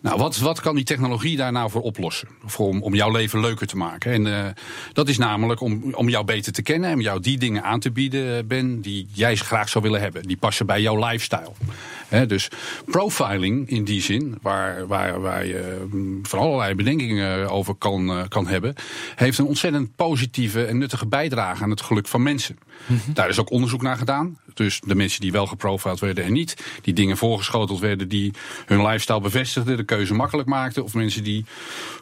[0.01, 2.27] Nou, wat, wat kan die technologie daar nou voor oplossen?
[2.45, 4.11] Voor, om, om jouw leven leuker te maken.
[4.11, 4.45] En eh,
[4.93, 7.79] dat is namelijk om, om jou beter te kennen en om jou die dingen aan
[7.79, 10.23] te bieden, Ben, die jij graag zou willen hebben.
[10.23, 11.51] Die passen bij jouw lifestyle.
[12.27, 12.49] Dus
[12.85, 18.27] profiling in die zin, waar, waar, waar je mm, van allerlei bedenkingen over kan, eh,
[18.27, 18.75] kan hebben,
[19.15, 22.57] heeft een ontzettend positieve en nuttige bijdrage aan het geluk van mensen.
[23.13, 24.37] Daar is ook onderzoek naar gedaan.
[24.53, 28.33] Dus de mensen die wel geprofiled werden en niet, die dingen voorgeschoteld werden die
[28.65, 31.45] hun lifestyle bevestigden, de keuze makkelijk maakten, of mensen die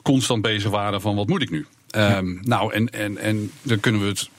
[0.03, 1.65] constant bezig waren van wat moet ik nu?
[1.89, 4.29] Ehm, nou, en, en, en dan kunnen we het,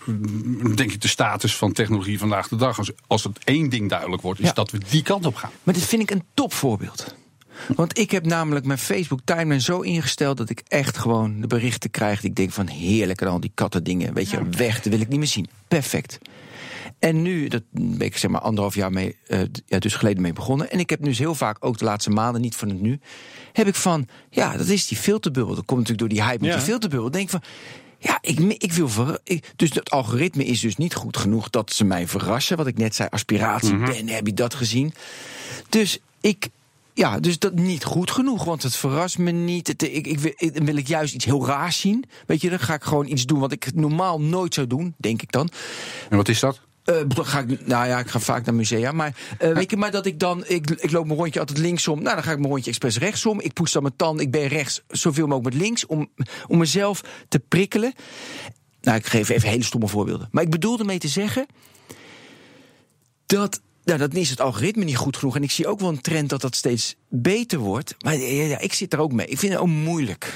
[0.77, 4.23] denk ik, de status van technologie vandaag de dag, als, als het één ding duidelijk
[4.23, 4.53] wordt, is Ja.
[4.53, 5.51] dat we die kant op gaan.
[5.63, 7.15] Maar dit vind ik een topvoorbeeld.
[7.75, 11.91] Want ik heb namelijk mijn Facebook timeline zo ingesteld dat ik echt gewoon de berichten
[11.91, 12.21] krijg.
[12.21, 14.15] Die ik denk van heerlijk en al die katten dingen.
[14.15, 15.49] Weet je, weg, dat wil ik niet meer zien.
[15.69, 16.19] Perfect.
[16.99, 20.33] En nu, dat ben ik zeg maar anderhalf jaar mee, eh, ja, dus geleden mee
[20.33, 20.71] begonnen.
[20.71, 23.01] En ik heb nu dus heel vaak, ook de laatste maanden, niet van het nu,
[23.53, 25.55] heb ik van, ja, dat is die filterbubbel.
[25.55, 26.57] Dat komt natuurlijk door die hype met Ja.
[26.57, 27.11] die filterbubbel.
[27.11, 27.43] Denk van,
[27.99, 31.73] ja, ik, ik wil ver, ik, dus het algoritme is dus niet goed genoeg dat
[31.73, 32.57] ze mij verrassen.
[32.57, 34.95] Wat ik net zei, aspiratie, ben, heb je dat gezien?
[35.69, 36.49] Dus ik.
[36.97, 39.67] Ja, dus dat niet goed genoeg, want het verrast me niet.
[39.67, 42.05] Het, ik, ik, wil- ik- dan wil ik juist iets heel raars zien.
[42.27, 45.23] Weet je, dan ga ik gewoon iets doen wat ik normaal nooit zou doen, denk
[45.23, 45.49] ik dan.
[46.11, 46.61] En wat is dat?
[46.85, 48.93] Eh, dan ga ik, nou ja, ik ga vaak naar musea.
[48.93, 50.45] Maar eh, weet je, maar dat ik dan.
[50.47, 52.03] Ik, ik loop mijn rondje altijd linksom.
[52.03, 53.41] Nou, dan ga ik mijn rondje expres rechtsom.
[53.41, 54.25] Ik poets dan mijn tanden.
[54.25, 55.87] Ik ben rechts zoveel mogelijk met links.
[55.87, 56.09] Om,
[56.47, 57.93] om mezelf te prikkelen.
[58.81, 60.29] Nou, ik geef even hele stomme voorbeelden.
[60.31, 61.47] Maar ik bedoel ermee te zeggen.
[63.27, 65.37] dat, nou, dan is het algoritme niet goed genoeg.
[65.37, 67.95] En ik zie ook wel een trend dat dat steeds beter wordt.
[68.05, 69.27] Maar ja, ik zit er ook mee.
[69.27, 70.33] Ik vind het ook moeilijk.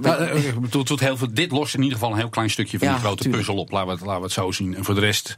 [0.00, 0.38] Nou, eh,
[0.70, 3.02] doet heel veel, dit lost in ieder geval een heel klein stukje van Ja, die
[3.02, 3.44] grote tuurlijk.
[3.44, 3.70] puzzel op.
[3.70, 4.74] Laten we, het, laten we het zo zien.
[4.76, 5.34] En voor de rest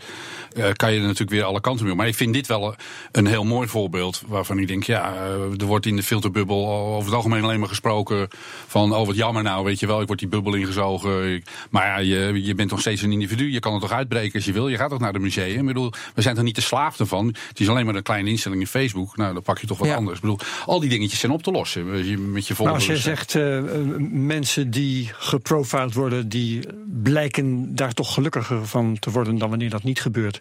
[0.57, 1.99] eh, kan je er natuurlijk weer alle kanten mee op.
[1.99, 2.75] Maar ik vind dit wel
[3.13, 4.23] een- heel mooi voorbeeld.
[4.27, 7.69] Waarvan ik denk, ja, eh, er wordt in de filterbubbel over het algemeen alleen maar
[7.69, 8.29] gesproken.
[8.67, 10.01] Van, oh wat jammer nou, weet je wel.
[10.01, 11.45] Ik word die bubbel ingezogen.
[11.71, 13.51] Maar ja, je, je bent nog steeds een individu.
[13.53, 14.69] Je kan het toch uitbreken als je wil.
[14.69, 15.45] Je gaat toch naar de musea.
[15.45, 17.27] Ik bedoel, we zijn toch niet de slaaf ervan.
[17.49, 19.17] Het is alleen maar een kleine instelling in Facebook.
[19.17, 19.95] Nou, dan pak je toch wat Ja.
[19.97, 20.17] anders.
[20.17, 20.39] Ik bedoel,
[20.75, 21.91] al die dingetjes zijn op te lossen.
[21.91, 23.65] Met je, met je als jij zegt eh, eh,
[24.11, 26.61] mensen die geprofiled worden, die
[27.03, 30.41] blijken daar toch gelukkiger van te worden dan wanneer dat niet gebeurt.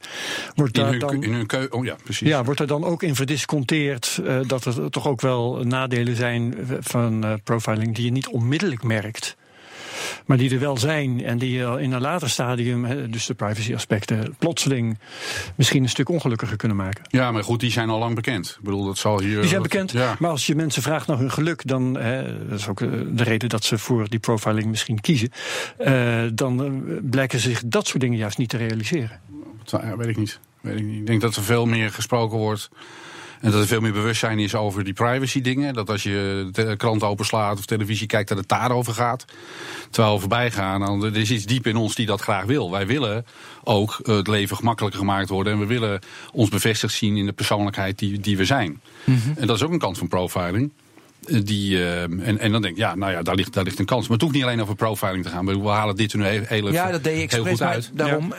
[0.56, 2.28] Wordt in daar hun, dan, in hun keu oh ja, precies.
[2.28, 6.56] ja, wordt er dan ook in verdisconteerd eh, dat er toch ook wel nadelen zijn
[6.80, 9.36] van eh, profiling die je niet onmiddellijk merkt?
[10.26, 14.36] Maar die er wel zijn en die in een later stadium, dus de privacy aspecten,
[14.40, 15.00] plotseling
[15.56, 17.04] misschien een stuk ongelukkiger kunnen maken.
[17.08, 18.56] Ja, maar goed, die zijn al lang bekend.
[18.60, 19.40] Ik bedoel, dat zal hier.
[19.40, 20.16] Die zijn dat- bekend, Ja.
[20.20, 23.24] maar als je mensen vraagt naar hun geluk, dan hè, dat is ook eh, de
[23.24, 25.30] reden dat ze voor die profiling misschien kiezen,
[25.78, 26.72] eh, dan eh,
[27.10, 29.20] blijken zich dat soort dingen juist niet te realiseren.
[29.66, 30.40] Ja, weet ik niet.
[30.62, 31.00] Weet ik niet.
[31.00, 32.70] Ik denk dat er veel meer gesproken wordt.
[33.44, 35.74] En dat er veel meer bewustzijn is over die privacy dingen.
[35.74, 39.26] Dat als je de krant openslaat of televisie kijkt, dat het daarover gaat.
[39.90, 42.72] Terwijl we voorbij gaan, dan, er is iets diep in ons die dat graag wil.
[42.72, 43.26] Wij willen
[43.64, 45.54] ook het leven gemakkelijker gemaakt worden.
[45.54, 46.00] En we willen
[46.32, 48.82] ons bevestigd zien in de persoonlijkheid die, die we zijn.
[49.36, 50.72] En dat is ook een kant van profiling.
[51.44, 53.86] Die, eh, en, en dan denk ik, ja, nou ja, daar ligt, daar ligt een
[53.86, 54.02] kans.
[54.02, 55.46] Maar het hoeft niet alleen over profiling te gaan.
[55.46, 57.50] We halen dit nu heel, heel, ja, dat deed je heel expres.
[57.50, 57.92] goed maar uit.
[57.94, 58.34] Daarom,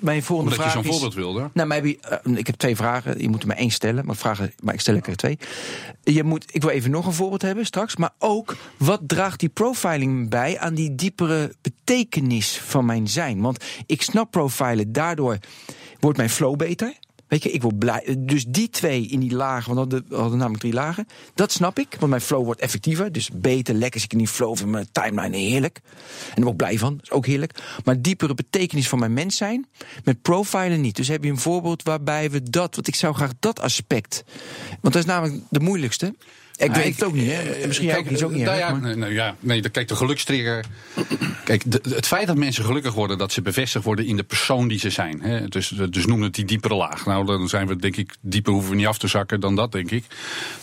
[0.00, 0.90] mijn volgende Omdat je vraag zo'n is...
[0.90, 1.50] voorbeeld wilde.
[1.52, 3.20] Nou, maybe, eh, ik heb twee vragen.
[3.20, 4.06] Je moet er maar één stellen.
[4.06, 5.38] Maar, vragen, maar ik stel er er twee.
[6.02, 7.96] Je moet, ik wil even nog een voorbeeld hebben straks.
[7.96, 13.40] Maar ook, wat draagt die profiling bij aan die diepere betekenis van mijn zijn?
[13.40, 15.38] Want ik snap profilen, daardoor
[16.00, 16.94] wordt mijn flow beter.
[17.28, 18.16] Weet je, ik word blij.
[18.18, 21.06] Dus die twee in die lagen, want we hadden, namelijk drie lagen.
[21.34, 23.12] Dat snap ik, want mijn flow wordt effectiever.
[23.12, 25.80] Dus beter, lekker zit ik in die flow van mijn timeline, heerlijk.
[25.84, 27.58] En daar word ik blij van, dat is ook heerlijk.
[27.84, 29.66] Maar diepere betekenis van mijn mens zijn,
[30.04, 30.96] met profilen niet.
[30.96, 34.24] Dus heb je een voorbeeld waarbij we dat, want ik zou graag dat aspect.
[34.80, 36.14] Want dat is namelijk de moeilijkste.
[36.56, 37.42] Ik weet het ook niet, hè?
[37.42, 39.88] En Misschien jij ook niet, is ook niet nou ja, maar- nou ja, nee, kijk,
[39.88, 40.64] de gelukstrigger.
[41.44, 44.68] Kijk, de- het feit dat mensen gelukkig worden, dat ze bevestigd worden in de persoon
[44.68, 45.20] die ze zijn.
[45.20, 45.48] Hè?
[45.48, 47.06] Dus, dus noem het die diepere laag.
[47.06, 49.72] Nou, dan zijn we, denk ik, dieper hoeven we niet af te zakken dan dat,
[49.72, 50.04] denk ik.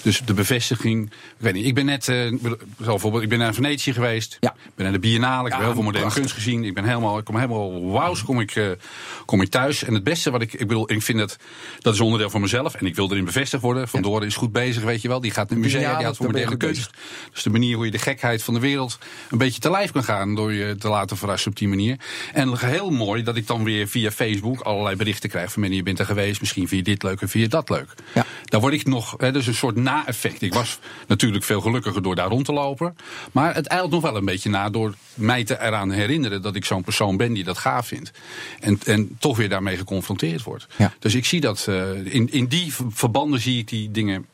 [0.01, 1.05] Dus de bevestiging.
[1.11, 4.37] Ik weet niet, ik ben net, eh, zo bijvoorbeeld, ik ben naar Venetië geweest.
[4.39, 4.49] Ja.
[4.63, 6.63] Ik ben naar de Biennale, ik heb heel veel moderne kunst gezien.
[6.63, 8.65] Ik ben helemaal, ik kom helemaal wauws, kom ik, eh,
[9.25, 9.83] kom ik thuis.
[9.83, 11.37] En het beste wat ik, ik bedoel, ik vind dat,
[11.79, 12.73] dat is onderdeel van mezelf.
[12.75, 13.87] En ik wil erin bevestigd worden.
[13.87, 15.19] Van is goed bezig, weet je wel.
[15.21, 16.89] Die gaat naar musea, Biennale, die houdt je moderne kunst.
[17.33, 18.97] Dus de manier hoe je de gekheid van de wereld
[19.29, 20.35] een beetje te lijf kan gaan.
[20.35, 21.97] Door je te laten verrassen op die manier.
[22.33, 25.77] En heel mooi dat ik dan weer via Facebook allerlei berichten krijg van mensen.
[25.77, 27.93] Je bent er geweest, misschien vind je dit leuk en vind je dat leuk.
[28.13, 28.25] Ja.
[28.45, 30.41] Daar word ik nog, hè, dus een soort na-effect.
[30.41, 32.95] Ik was natuurlijk veel gelukkiger door daar rond te lopen.
[33.31, 36.65] Maar het eilt nog wel een beetje na door mij te eraan herinneren dat ik
[36.65, 38.11] zo'n persoon ben die dat gaaf vindt.
[38.59, 40.67] En, en toch weer daarmee geconfronteerd wordt.
[40.77, 40.93] Ja.
[40.99, 44.25] Dus ik zie dat, eh, in, in die verbanden zie ik die dingen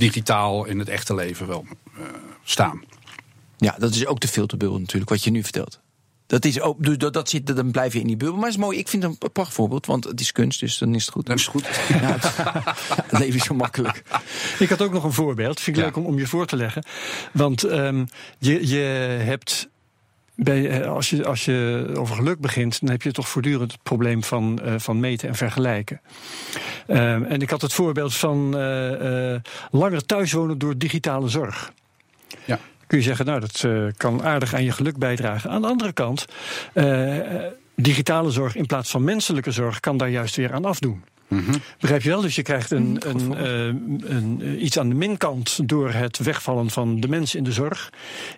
[0.00, 2.02] digitaal in het echte leven wel eh,
[2.44, 2.82] staan.
[3.56, 5.80] Ja, dat is ook de filterbubbel natuurlijk, wat je nu vertelt.
[6.26, 8.36] Dat is ook, dus dat, dat zit, dan blijf je in die bubbel.
[8.36, 10.78] Maar het is mooi, ik vind het een prachtig voorbeeld, want het is kunst, dus
[10.78, 11.26] dan is het goed.
[11.26, 11.66] Dat is goed.
[11.88, 12.36] Ja, het,
[13.10, 14.02] het leven is zo makkelijk.
[14.58, 15.88] Ik had ook nog een voorbeeld, vind ik Ja.
[15.88, 16.84] leuk om, om je voor te leggen.
[17.32, 18.04] Want ehm,
[18.38, 18.76] je, je
[19.22, 19.68] hebt.
[20.42, 23.82] Bij, eh, als, je, als je over geluk begint, dan heb je toch voortdurend het
[23.82, 26.00] probleem van, eh, van meten en vergelijken.
[26.86, 31.72] Ehm, en ik had het voorbeeld van eh, eh, langer thuiswonen door digitale zorg.
[32.44, 32.58] Ja.
[32.90, 35.50] Kun je zeggen, nou, dat eh, kan aardig aan je geluk bijdragen.
[35.50, 36.24] Aan de andere kant,
[36.72, 37.18] eh,
[37.74, 41.04] digitale zorg in plaats van menselijke zorg kan daar juist weer aan afdoen.
[41.80, 42.20] Begrijp je wel?
[42.20, 43.64] Dus je krijgt een, een, eh,
[44.10, 47.90] een, eh, iets aan de minkant door het wegvallen van de mens in de zorg.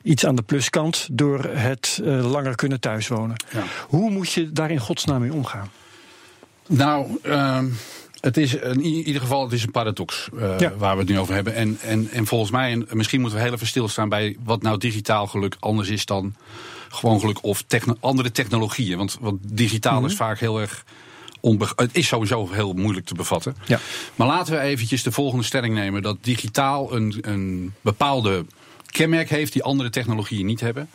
[0.03, 3.37] Iets aan de pluskant door het eh, langer kunnen thuiswonen.
[3.53, 3.63] Ja.
[3.89, 5.71] Hoe moet je daar in godsnaam mee omgaan?
[6.69, 7.67] Nou, ehm,
[8.21, 10.29] het is in ieder geval het is een paradox
[10.59, 10.73] Ja.
[10.77, 11.55] waar we het nu over hebben.
[11.55, 14.79] En, en, en volgens mij, en misschien moeten we heel even stilstaan bij wat nou
[14.79, 16.35] digitaal geluk anders is dan
[16.89, 18.97] gewoon geluk of techno- andere technologieën.
[18.97, 20.09] Want, want digitaal Mhm.
[20.11, 20.85] is vaak heel erg.
[21.77, 23.57] Het is sowieso heel moeilijk te bevatten.
[23.67, 23.81] Ja.
[24.15, 28.45] Maar laten we eventjes de volgende stelling nemen: dat digitaal een, een bepaalde
[28.87, 30.89] kenmerk heeft die andere technologieën niet hebben.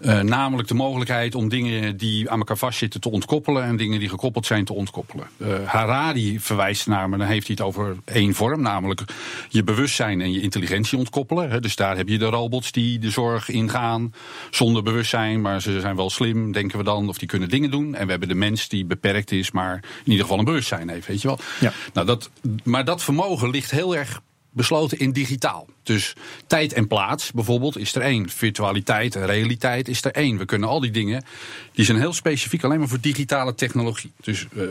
[0.00, 4.08] Eh, namelijk de mogelijkheid om dingen die aan elkaar vastzitten te ontkoppelen en dingen die
[4.08, 5.26] gekoppeld zijn te ontkoppelen.
[5.38, 9.02] Eh, Harari verwijst naar, maar dan heeft hij het over één vorm, namelijk
[9.48, 11.50] je bewustzijn en je intelligentie ontkoppelen.
[11.50, 11.60] Hè.
[11.60, 14.14] Dus daar heb je de robots die de zorg ingaan
[14.50, 17.94] zonder bewustzijn, maar ze zijn wel slim, denken we dan, of die kunnen dingen doen.
[17.94, 21.06] En we hebben de mens die beperkt is, maar in ieder geval een bewustzijn heeft,
[21.06, 21.38] weet je wel.
[21.60, 21.72] Ja.
[21.92, 22.30] Nou, dat,
[22.62, 24.20] maar dat vermogen ligt heel erg
[24.54, 25.66] besloten in digitaal.
[25.82, 26.14] Dus
[26.46, 28.28] tijd en plaats bijvoorbeeld is er één.
[28.28, 30.38] Virtualiteit en realiteit is er één.
[30.38, 31.24] We kunnen al die dingen,
[31.72, 34.12] die zijn heel specifiek alleen maar voor digitale technologie.
[34.20, 34.62] Dus eh,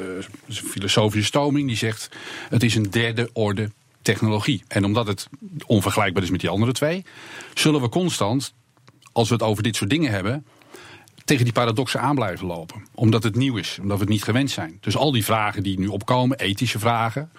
[0.47, 2.09] een filosofische stroming die zegt
[2.49, 4.63] het is een derde orde technologie.
[4.67, 5.27] En omdat het
[5.65, 7.05] onvergelijkbaar is met die andere twee,
[7.53, 8.53] zullen we constant,
[9.11, 10.45] als we het over dit soort dingen hebben,
[11.25, 12.85] tegen die paradoxen aan blijven lopen.
[12.95, 14.77] Omdat het nieuw is, omdat we het niet gewend zijn.
[14.81, 17.31] Dus al die vragen die nu opkomen, ethische vragen,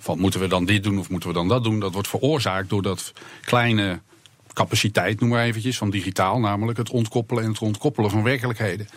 [0.00, 2.68] van moeten we dan dit doen of moeten we dan dat doen, dat wordt veroorzaakt
[2.68, 3.12] door dat
[3.44, 4.00] kleine
[4.52, 8.88] capaciteit, noem maar eventjes, van digitaal, namelijk het ontkoppelen en het ontkoppelen van werkelijkheden.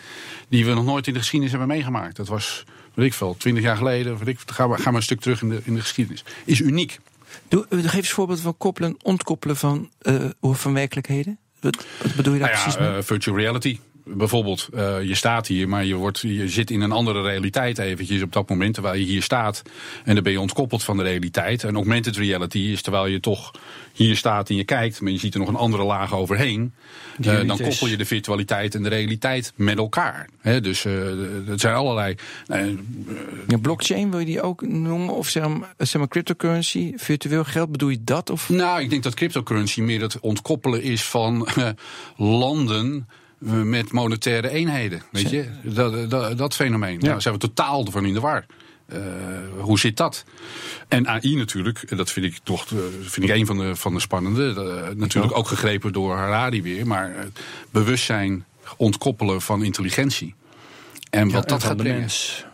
[0.48, 2.16] Die we nog nooit in de geschiedenis hebben meegemaakt.
[2.16, 2.64] Dat was,
[2.94, 5.42] weet ik veel, twintig jaar geleden, weet ik, ga, maar, ga maar een stuk terug
[5.42, 6.24] in de, in de geschiedenis.
[6.44, 7.00] Is uniek.
[7.48, 11.38] Doe, geef eens voorbeeld van koppelen, ontkoppelen van, eh, van werkelijkheden.
[11.60, 12.98] Wat, wat bedoel je daar Nou precies ja, mee?
[12.98, 13.78] eh, virtual reality.
[14.06, 18.22] Bijvoorbeeld, eh, je staat hier, maar je, wordt, je zit in een andere realiteit eventjes
[18.22, 19.62] op dat moment terwijl je hier staat.
[20.04, 21.64] En dan ben je ontkoppeld van de realiteit.
[21.64, 23.50] En augmented reality is terwijl je toch
[23.92, 26.72] hier staat en je kijkt, maar je ziet er nog een andere laag overheen.
[27.20, 30.28] Eh, dan koppel je de virtualiteit en de realiteit met elkaar.
[30.40, 30.82] Hè, dus
[31.46, 32.14] het zijn allerlei.
[33.46, 35.14] Ja, blockchain wil je die ook noemen?
[35.14, 38.30] Of zeg maar, zeg maar cryptocurrency, virtueel geld, bedoel je dat?
[38.30, 38.48] Of?
[38.48, 41.48] Nou, ik denk dat cryptocurrency meer het ontkoppelen is van
[42.16, 43.06] landen
[43.38, 45.02] met monetaire eenheden.
[45.10, 46.98] Weet je, dat, dat, dat fenomeen.
[47.00, 48.46] Daar zijn we totaal van in de war.
[48.86, 48.98] Eh,
[49.60, 50.24] hoe zit dat?
[50.88, 54.00] En AI natuurlijk, dat vind ik toch eh, vind ik een van de, van de
[54.00, 54.54] spannende.
[54.88, 56.86] eh, natuurlijk ook gegrepen door Harari weer.
[56.86, 57.14] Maar
[57.70, 58.44] bewustzijn
[58.76, 60.34] ontkoppelen van intelligentie.
[61.10, 62.00] En wat Ja, dat en gaat de brengen.
[62.00, 62.44] mens.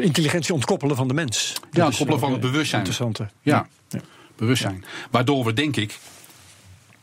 [0.00, 1.52] Intelligentie ontkoppelen van de mens.
[1.72, 2.84] Is ontkoppelen van het bewustzijn.
[2.84, 3.28] Interessante.
[3.42, 4.00] Ja, Ja.
[4.36, 4.84] bewustzijn.
[5.10, 5.98] Waardoor we, denk ik,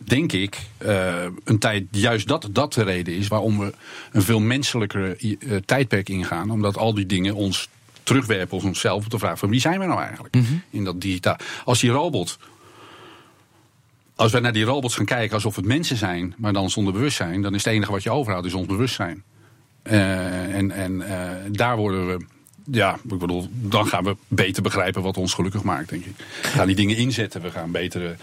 [0.04, 3.74] denk ik, eh, een tijd, juist dat dat de reden is waarom we
[4.12, 6.50] een veel menselijker eh, tijdperk ingaan.
[6.50, 7.70] Omdat al die dingen ons
[8.04, 10.36] terugwerpen op onszelf op de vraag van wie zijn we nou eigenlijk
[10.70, 11.38] in dat digitaal.
[11.66, 12.38] Als die robot.
[14.16, 17.42] Als wij naar die robots gaan kijken alsof het mensen zijn, maar dan zonder bewustzijn,
[17.42, 19.24] dan is het enige wat je overhoudt is ons bewustzijn.
[19.82, 21.04] Eh, en en
[21.52, 22.26] daar worden we.
[22.72, 26.16] Ja, ik bedoel, dan gaan we beter begrijpen wat ons gelukkig maakt, denk ik.
[26.42, 28.16] We gaan die dingen inzetten, we gaan betere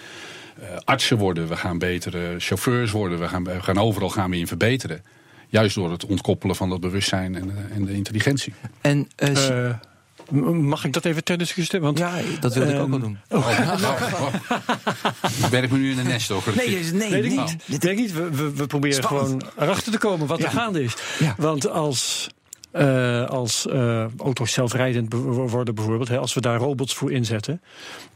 [0.84, 4.46] artsen worden, we gaan betere chauffeurs worden, we gaan, we gaan overal gaan we in
[4.46, 5.02] verbeteren.
[5.48, 8.54] Juist door het ontkoppelen van dat bewustzijn en, de- en de intelligentie.
[8.80, 9.74] En, eh, Eh,
[10.50, 11.84] mag ik dat even ter discussie stellen?
[11.86, 13.18] Want ja, dat wilde ik ook ehm, wel doen.
[15.44, 16.42] Ik werk me nu in een nest, hoor.
[16.56, 17.10] Nee, nee, nee.
[17.10, 17.44] Weet ik nee.
[17.44, 17.56] niet.
[17.66, 18.12] Weet ik niet.
[18.12, 19.28] We, we, we proberen Spannend.
[19.44, 20.44] gewoon erachter te komen wat Ja.
[20.44, 20.94] er gaande is.
[21.18, 21.34] Ja.
[21.38, 22.28] Want als,
[22.70, 27.62] eh, als eh, auto's zelfrijdend worden bijvoorbeeld, hè, als we daar robots voor inzetten,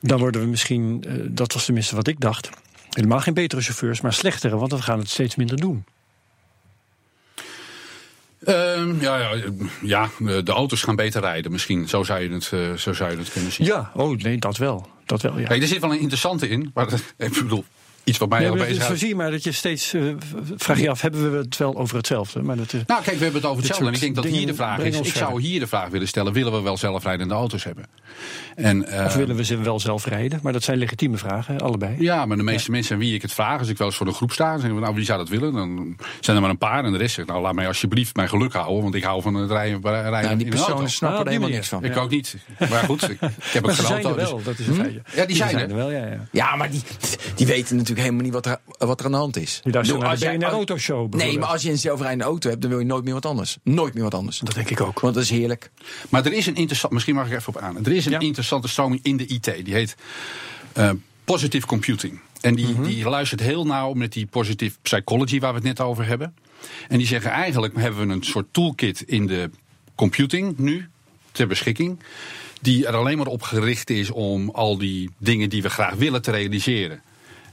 [0.01, 2.51] dan worden we misschien, eh, dat was tenminste wat ik dacht,
[2.91, 5.85] helemaal geen betere chauffeurs, maar slechtere, want we gaan het steeds minder doen.
[8.45, 9.41] Ehm, ja, ja,
[9.83, 11.88] ja, de auto's gaan beter rijden misschien.
[11.88, 12.45] Zo zou je het,
[12.81, 13.67] zo zou je het kunnen zien.
[13.67, 14.88] Ja, oh nee, dat wel.
[15.07, 15.47] Dat wel, ja.
[15.47, 16.71] Kijk, er zit wel een interessante in.
[16.75, 17.65] Maar ik bedoel,
[18.05, 20.03] iets wat mij Nee, al je maar dat je steeds, eh,
[20.57, 22.43] vraag je af, hebben we het wel over hetzelfde?
[22.43, 23.87] Maar dat, eh, Nou, kijk, we hebben het over hetzelfde.
[23.87, 24.99] En ik denk dat hier de vraag is.
[24.99, 27.85] Ik zou hier de vraag willen stellen: willen we wel zelfrijdende auto's hebben?
[28.57, 30.41] En, eh, of willen we ze wel zelf rijden?
[30.43, 31.97] Maar dat zijn legitieme vragen, allebei.
[31.99, 34.07] Ja, maar de meeste mensen aan wie ik het vraag, als ik wel eens voor
[34.07, 35.53] een groep sta, zeggen we, nou, wie zou dat willen?
[35.53, 38.29] Dan zijn er maar een paar en de rest zegt, nou, laat mij alsjeblieft mijn
[38.29, 40.87] geluk houden, want ik hou van het rijden, rijden Ja, die personen auto.
[40.87, 41.85] snappen er helemaal niks van.
[41.85, 42.37] Ik ook niet.
[42.59, 44.21] Maar goed, ik, ik heb ook geen zijn er auto.
[44.21, 45.03] dus- wel, dat is een feitje.
[45.15, 45.69] Ja, die zijn er.
[45.71, 46.07] er wel, ja.
[46.07, 46.27] ja.
[46.31, 46.83] Ja, maar die,
[47.35, 49.61] die weten natuurlijk helemaal niet wat er, wat er aan de hand is.
[49.65, 52.25] Luisteren Bedoel, naar als de jij- BNR als- Autoshow Nee, maar als je een zelfrijdende
[52.25, 53.59] auto hebt, dan wil je nooit meer wat anders.
[53.63, 54.39] Nooit meer wat anders.
[54.39, 55.01] Dat denk ik ook.
[55.01, 55.71] Want dat is heerlijk.
[56.09, 57.85] Maar er is een interessant, misschien mag ik even op aan.
[57.85, 58.19] Er is een Ja.
[58.19, 59.45] interessante stroming in de IT.
[59.65, 59.95] Die heet
[60.73, 60.91] eh,
[61.25, 62.21] positive computing.
[62.41, 62.83] En die, Mhm.
[62.83, 66.35] die luistert heel nauw met die positive psychology waar we het net over hebben.
[66.89, 69.51] En die zeggen eigenlijk hebben we een soort toolkit in de
[69.95, 70.89] computing nu
[71.33, 71.99] ter beschikking.
[72.61, 76.23] Die er alleen maar op gericht is om al die dingen die we graag willen
[76.23, 77.03] te realiseren.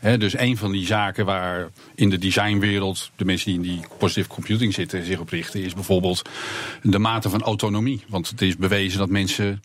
[0.01, 4.27] Dus een van die zaken waar in de designwereld de mensen die in die positive
[4.29, 6.21] computing zitten zich op richten, is bijvoorbeeld
[6.81, 8.03] de mate van autonomie.
[8.07, 9.63] Want het is bewezen dat mensen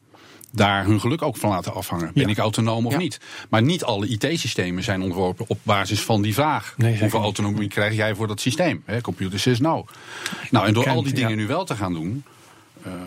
[0.53, 2.11] daar hun geluk ook van laten afhangen.
[2.15, 2.29] Ben Ja.
[2.29, 2.99] ik autonoom of Ja.
[2.99, 3.21] niet?
[3.49, 6.75] Maar niet alle IT-systemen zijn ontworpen op basis van die vraag.
[6.77, 8.85] Nee, Hoeveel autonomie krijg jij voor dat systeem?
[9.03, 9.85] Computer says no.
[10.51, 12.25] Nou, en door al die dingen nu wel te gaan doen,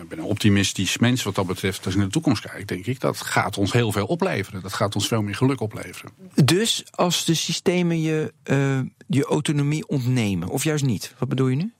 [0.08, 1.84] ben een optimistisch mens wat dat betreft.
[1.84, 4.62] Als ik naar de toekomst kijk, denk ik, dat gaat ons heel veel opleveren.
[4.62, 6.12] Dat gaat ons veel meer geluk opleveren.
[6.44, 11.14] Dus als de systemen je, eh, je autonomie ontnemen, of juist niet?
[11.18, 11.72] Wat bedoel je nu?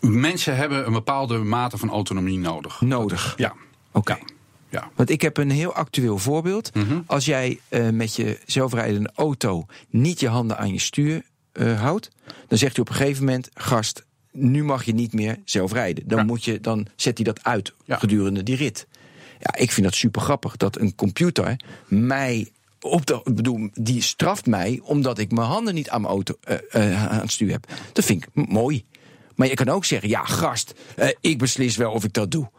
[0.00, 2.80] Mensen hebben een bepaalde mate van autonomie nodig.
[2.80, 3.34] Nodig.
[3.36, 3.54] Ja.
[3.92, 4.18] Oké.
[4.68, 4.90] ja.
[4.94, 6.74] Want ik heb een heel actueel voorbeeld.
[6.74, 7.00] Mhm.
[7.06, 12.08] Als jij eh, met je zelfrijdende auto niet je handen aan je stuur eh, houdt,
[12.48, 14.05] dan zegt hij op een gegeven moment: gast,
[14.36, 16.08] nu mag je niet meer zelf rijden.
[16.08, 16.24] Dan, Ja.
[16.24, 17.96] moet je, dan zet hij dat uit Ja.
[17.96, 18.86] gedurende die rit.
[19.38, 22.50] Ja, ik vind dat super grappig dat een computer mij.
[22.80, 26.56] Op de, bedoel, die straft mij omdat ik mijn handen niet aan mijn auto eh,
[26.70, 27.66] eh, aan het stuur heb.
[27.92, 28.84] Dat vind ik mooi.
[29.34, 32.50] Maar je kan ook zeggen: ja, gast, eh, ik beslis wel of ik dat doe.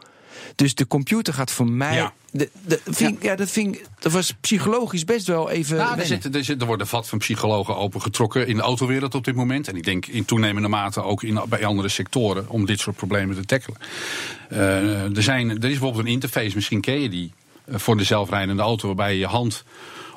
[0.54, 1.94] Dus de computer gaat voor mij.
[1.94, 2.12] Ja.
[2.30, 2.80] De, de,
[3.20, 3.34] ja.
[3.34, 3.56] dat,
[3.98, 5.76] dat was psychologisch best wel even.
[5.76, 9.24] Nou, er, zit, er, zit, er worden vat van psychologen opengetrokken in de autowereld op
[9.24, 9.68] dit moment.
[9.68, 13.36] En ik denk in toenemende mate ook in, bij andere sectoren om dit soort problemen
[13.36, 13.78] te tackelen.
[14.48, 17.32] Eh, er, zijn, er is bijvoorbeeld een interface, misschien ken je die,
[17.64, 19.64] eh, voor de zelfrijdende auto, waarbij je je hand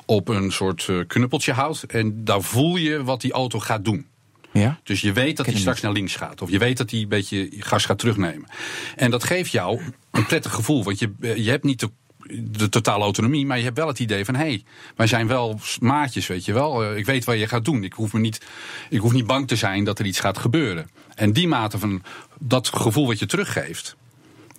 [0.04, 1.84] op een soort eh, knuppeltje houdt.
[1.84, 4.06] En daar voel je wat die auto gaat doen.
[4.52, 4.80] Ja?
[4.82, 6.42] Dus je weet dat hij straks naar links gaat.
[6.42, 8.48] Of je weet dat hij een beetje gas gaat terugnemen.
[8.96, 10.84] En dat geeft jou een prettig gevoel.
[10.84, 11.90] Want je, je hebt niet de,
[12.50, 14.34] de totale autonomie, maar je hebt wel het idee van...
[14.34, 14.64] hé, hey,
[14.96, 16.84] wij zijn wel maatjes, weet je wel.
[16.84, 17.84] Eh, ik weet wat je gaat doen.
[17.84, 18.40] Ik hoef, me niet,
[18.88, 20.90] ik hoef niet bang te zijn dat er iets gaat gebeuren.
[21.14, 22.02] En die mate van
[22.38, 23.96] dat gevoel wat je teruggeeft...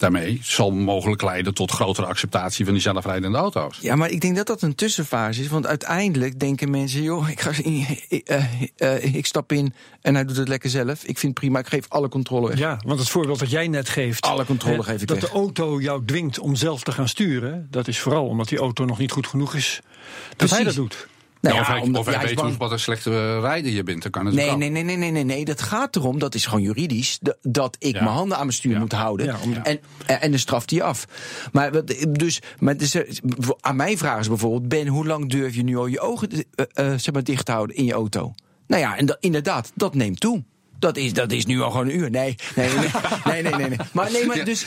[0.03, 3.77] daarmee zal mogelijk leiden tot grotere acceptatie van die zelfrijdende auto's.
[3.81, 5.47] Ja, maar ik denk dat dat een tussenfase is.
[5.47, 10.25] Want uiteindelijk denken mensen: joh, ik, ga, ik, eh, eh, ik stap in en hij
[10.25, 11.03] doet het lekker zelf.
[11.03, 12.57] Ik vind het prima, ik geef alle controle weg.
[12.57, 14.25] Ja, want het voorbeeld dat jij net geeft.
[14.25, 15.29] Alle controle hè, geef ik Dat weg.
[15.29, 17.67] de auto jou dwingt om zelf te gaan sturen.
[17.69, 19.81] Dat is vooral omdat die auto nog niet goed genoeg is.
[20.27, 20.55] Dat Precies.
[20.55, 21.07] hij dat doet.
[21.43, 22.57] Nou ja, of hij, omdat- of hij ja, hij is weet bang.
[22.57, 24.01] hoe wat een slechte eh, rijder je bent.
[24.01, 24.57] Dan kan het Nee, ook.
[24.57, 25.45] nee, nee, nee, nee, nee, nee.
[25.45, 28.03] Dat gaat erom, dat is gewoon juridisch, dat ik Ja.
[28.03, 28.79] mijn handen aan mijn stuur Ja.
[28.79, 29.25] moet houden.
[29.25, 31.05] Ja, om- en, en dan straft hij af.
[31.51, 31.71] Maar,
[32.11, 33.19] dus, maar dus, eh,
[33.59, 36.65] aan mij vragen ze bijvoorbeeld: Ben, hoe lang durf je nu al je ogen eh,
[36.75, 38.33] zeg maar, dicht te houden in je auto?
[38.67, 40.43] Nou ja, en dat, inderdaad, dat neemt toe.
[40.83, 42.09] Dat is, dat is nu al gewoon een uur.
[42.09, 42.77] Nee, nee, nee,
[43.25, 43.69] nee, nee, nee.
[43.69, 43.77] nee.
[43.91, 44.65] Maar, nee, maar, dus,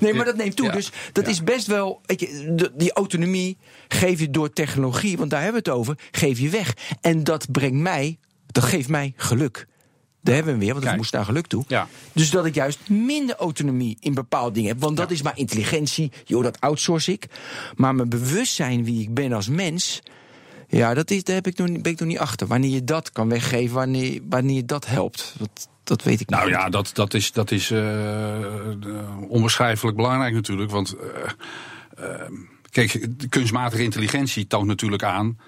[0.00, 0.70] nee, maar dat neemt toe.
[0.70, 2.00] Dus dat is best wel.
[2.06, 6.38] Weet je, die autonomie geef je door technologie, want daar hebben we het over, geef
[6.38, 6.76] je weg.
[7.00, 9.66] En dat brengt mij, dat geeft mij geluk.
[10.22, 11.64] Daar hebben we hem weer, want het moest naar geluk toe.
[11.68, 11.88] Ja.
[12.12, 14.80] Dus dat ik juist minder autonomie in bepaalde dingen heb.
[14.80, 16.12] Want dat is maar intelligentie.
[16.24, 17.26] Joh, dat outsource ik.
[17.74, 20.02] Maar mijn bewustzijn wie ik ben als mens.
[20.74, 22.46] Ja, dat is, daar heb ik nog, ben ik nog niet achter.
[22.46, 25.34] Wanneer je dat kan weggeven, wanneer, wanneer je dat helpt.
[25.38, 26.54] Dat, dat weet ik Nou niet.
[26.54, 30.70] ja, dat, dat is, dat is eh, onbeschrijfelijk belangrijk natuurlijk.
[30.70, 32.30] Want eh, eh,
[32.70, 35.38] kijk, de kunstmatige intelligentie toont natuurlijk aan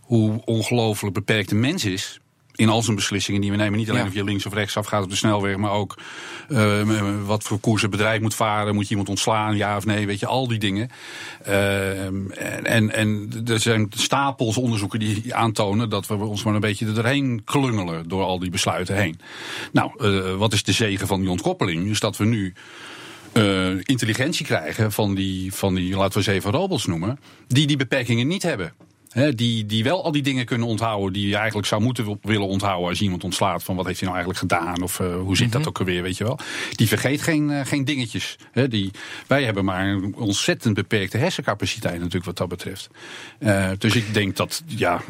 [0.00, 2.20] hoe ongelooflijk beperkt een mens is.
[2.54, 3.78] In al zijn beslissingen die we nemen.
[3.78, 4.08] Niet alleen Ja.
[4.08, 5.98] of je links of rechts af gaat op de snelweg, maar ook
[6.48, 6.80] eh,
[7.24, 8.74] wat voor koers het bedrijf moet varen.
[8.74, 10.06] Moet je iemand ontslaan, ja of nee?
[10.06, 10.90] Weet je, al die dingen.
[11.44, 16.86] Eh, en, en, er zijn stapels onderzoeken die aantonen dat we ons maar een beetje
[16.86, 19.20] er doorheen klungelen door al die besluiten heen.
[19.72, 21.88] Nou, eh, wat is de zegen van die ontkoppeling?
[21.90, 22.54] Is dat we nu
[23.82, 28.26] intelligentie krijgen van die, van die, laten we ze even robots noemen, die die beperkingen
[28.26, 28.72] niet hebben.
[29.12, 32.18] Hè, die, die wel al die dingen kunnen onthouden die je eigenlijk zou moeten wil-
[32.22, 35.14] willen onthouden als je iemand ontslaat van wat heeft hij nou eigenlijk gedaan of eh,
[35.16, 36.38] hoe zit dat ook alweer, weet je wel.
[36.72, 38.36] Die vergeet geen, eh, geen dingetjes.
[38.52, 38.90] Hè, die,
[39.26, 42.88] wij hebben maar een ontzettend beperkte hersencapaciteit natuurlijk wat dat betreft.
[43.38, 45.00] Eh, dus ik denk dat, ja,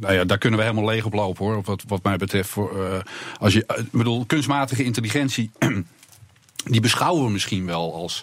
[0.00, 2.48] nou ja, daar kunnen we helemaal leeg op lopen hoor, wat, wat mij betreft.
[2.48, 3.02] Voor,
[3.38, 5.50] als je, ik bedoel, kunstmatige intelligentie
[6.64, 8.22] die beschouwen we misschien wel als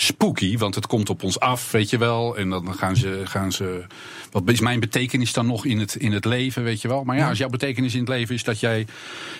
[0.00, 2.36] spooky, want het komt op ons af, weet je wel.
[2.36, 3.84] En dan gaan ze, gaan ze.
[4.30, 7.04] Wat is mijn betekenis dan nog in het, in het leven, weet je wel?
[7.04, 8.86] Maar ja, als jouw betekenis in het leven is dat jij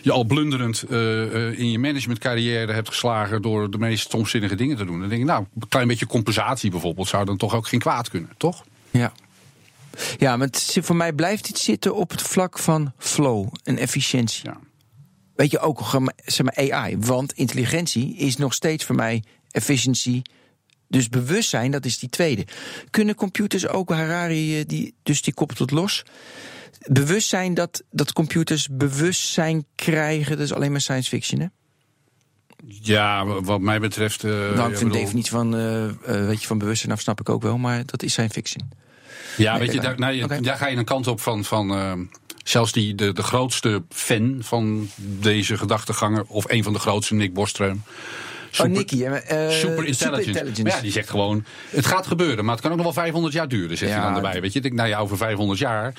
[0.02, 4.76] je al blunderend eh, eh, in je managementcarrière hebt geslagen door de meest stomzinnige dingen
[4.76, 7.68] te doen, dan denk ik, nou, een klein beetje compensatie bijvoorbeeld zou dan toch ook
[7.68, 8.64] geen kwaad kunnen, toch?
[8.90, 9.12] Ja.
[10.18, 14.44] Ja, maar het, voor mij blijft iets zitten op het vlak van flow en efficiëntie.
[14.44, 14.58] Ja.
[15.34, 16.96] Weet je, ook zeg maar AI.
[16.98, 20.22] Want intelligentie is nog steeds voor mij efficiëntie.
[20.88, 22.44] Dus bewustzijn, dat is die tweede.
[22.90, 26.02] Kunnen computers ook, Harari, eh, die, dus die koppelt het los.
[26.86, 31.46] Bewustzijn dat, dat computers bewustzijn krijgen, dat is alleen maar science fiction, hè?
[32.66, 34.24] Ja, wat mij betreft.
[34.24, 35.86] eh, Nou, ik vind de definitie van, eh,
[36.26, 38.70] weet je, van bewustzijn af snap ik ook wel, maar dat is science fiction.
[39.36, 41.44] Ja, Nee, weet je, daar, nou, je- daar ga je een kant op van.
[41.44, 42.08] van
[42.44, 47.34] zelfs die, de, de grootste fan van deze gedachteganger, of een van de grootste, Nick
[48.48, 48.70] Bostrom.
[48.70, 50.62] oh, Nicky, eh, Super intelligence.
[50.62, 53.34] Maar ja, die zegt gewoon: het gaat gebeuren, maar het kan ook nog wel 500
[53.34, 54.40] jaar duren, zegt Ja, hij dan erbij.
[54.40, 55.92] Weet je, ik denk, nou ja, over 500 jaar.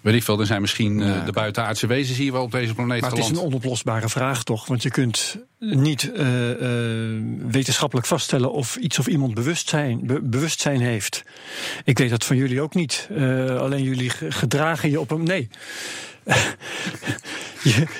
[0.00, 2.74] Weet ik veel, er zijn misschien eh, Ja, de buitenaardse wezens hier wel op deze
[2.74, 4.66] planeet Maar het is een onoplosbare vraag toch?
[4.66, 10.80] Want je kunt niet eh, eh, wetenschappelijk vaststellen of iets of iemand bewustzijn, be- bewustzijn
[10.80, 11.22] heeft.
[11.84, 13.08] Ik weet dat van jullie ook niet.
[13.16, 15.22] Eh, alleen jullie ge- gedragen je op een.
[15.22, 15.48] Nee.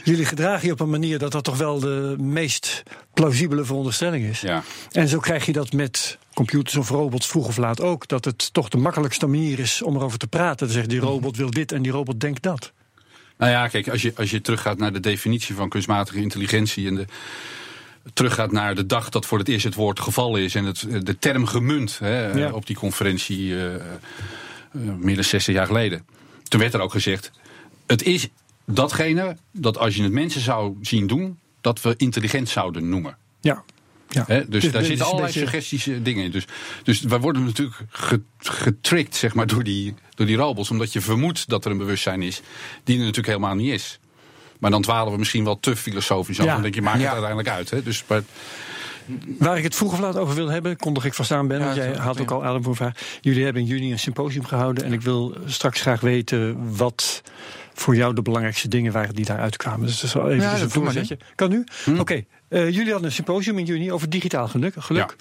[0.05, 2.83] Jullie gedragen je op een manier dat dat toch wel de meest
[3.15, 4.41] plausibele veronderstelling is.
[4.41, 4.63] Ja.
[4.93, 8.09] En zo krijg je dat met computers of robots vroeg of laat ook.
[8.09, 10.67] Dat het toch de makkelijkste manier is om erover te praten.
[10.67, 12.73] Dan zegt die robot wil dit en die robot denkt dat.
[13.39, 16.95] Nou ja, kijk, als je, als je teruggaat naar de definitie van kunstmatige intelligentie en
[16.95, 17.05] de,
[18.13, 21.19] teruggaat naar de dag dat voor het eerst het woord gevallen is en het, de
[21.19, 22.53] term gemunt hè, Ja.
[22.53, 23.81] op die conferentie eh, eh,
[24.99, 26.05] meer dan 60 jaar geleden.
[26.49, 27.31] Toen werd er ook gezegd,
[27.87, 28.29] het is
[28.67, 33.17] datgene dat als je het mensen zou zien doen, dat we intelligent zouden noemen.
[33.41, 33.63] Ja.
[34.09, 34.25] ja.
[34.27, 36.31] Hè, dus Het daar zitten allerlei beetje- suggestische dingen in.
[36.31, 36.45] Dus,
[36.83, 40.71] dus wij worden natuurlijk ge- getricked zeg maar, door, die, door die robots.
[40.71, 42.41] Omdat je vermoedt dat er een bewustzijn is.
[42.85, 43.99] Die er natuurlijk helemaal niet is.
[44.59, 46.45] Maar dan dwalen we misschien wel te filosofisch af.
[46.45, 46.53] Ja.
[46.53, 47.03] Dan denk je, maakt Ja.
[47.03, 47.71] het uiteindelijk uit.
[47.71, 47.83] Hè?
[47.83, 48.23] Dus, maar,
[49.39, 51.59] Waar ik het vroeg of laat over wil hebben, kondig ik vast aan, Ben.
[51.59, 52.95] Ja, want jij had ook al adem voor vraag.
[53.21, 54.85] Jullie hebben in juni een symposium gehouden.
[54.85, 57.23] En ik wil straks graag weten wat
[57.81, 59.87] voor jou de belangrijkste dingen waren die daaruit kwamen.
[59.87, 61.19] Dus dat is wel even Ja, een voorzetje.
[61.35, 61.65] Kan nu?
[61.99, 62.25] Oké.
[62.49, 64.75] Eh, jullie hadden een symposium in juni over digitaal geluk.
[64.79, 65.17] geluk.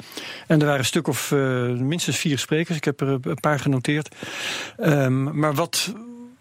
[0.48, 1.40] En er waren een stuk of eh,
[1.70, 2.78] minstens vier sprekers.
[2.78, 4.16] Ik heb er een paar genoteerd.
[4.78, 5.94] Ehm, maar wat,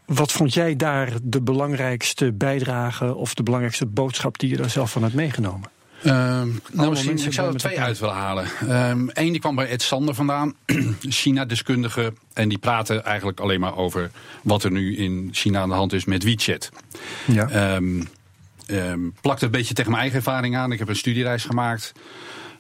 [0.07, 4.91] wat vond jij daar de belangrijkste bijdrage of de belangrijkste boodschap die je daar zelf
[4.91, 5.71] van hebt meegenomen?
[6.03, 8.47] Ehm, nou, misschien, ik zou er twee uit willen halen.
[8.61, 10.55] Eén Eén die kwam bij Ed Sander vandaan,
[11.01, 12.13] China-deskundige.
[12.33, 14.11] En die praten eigenlijk alleen maar over
[14.43, 16.71] wat er nu in China aan de hand is met WeChat.
[17.25, 17.49] Ja.
[17.49, 18.03] Ehm
[18.67, 20.73] ehm, plakt een beetje tegen mijn eigen ervaring aan.
[20.73, 21.93] Ik heb een studiereis gemaakt,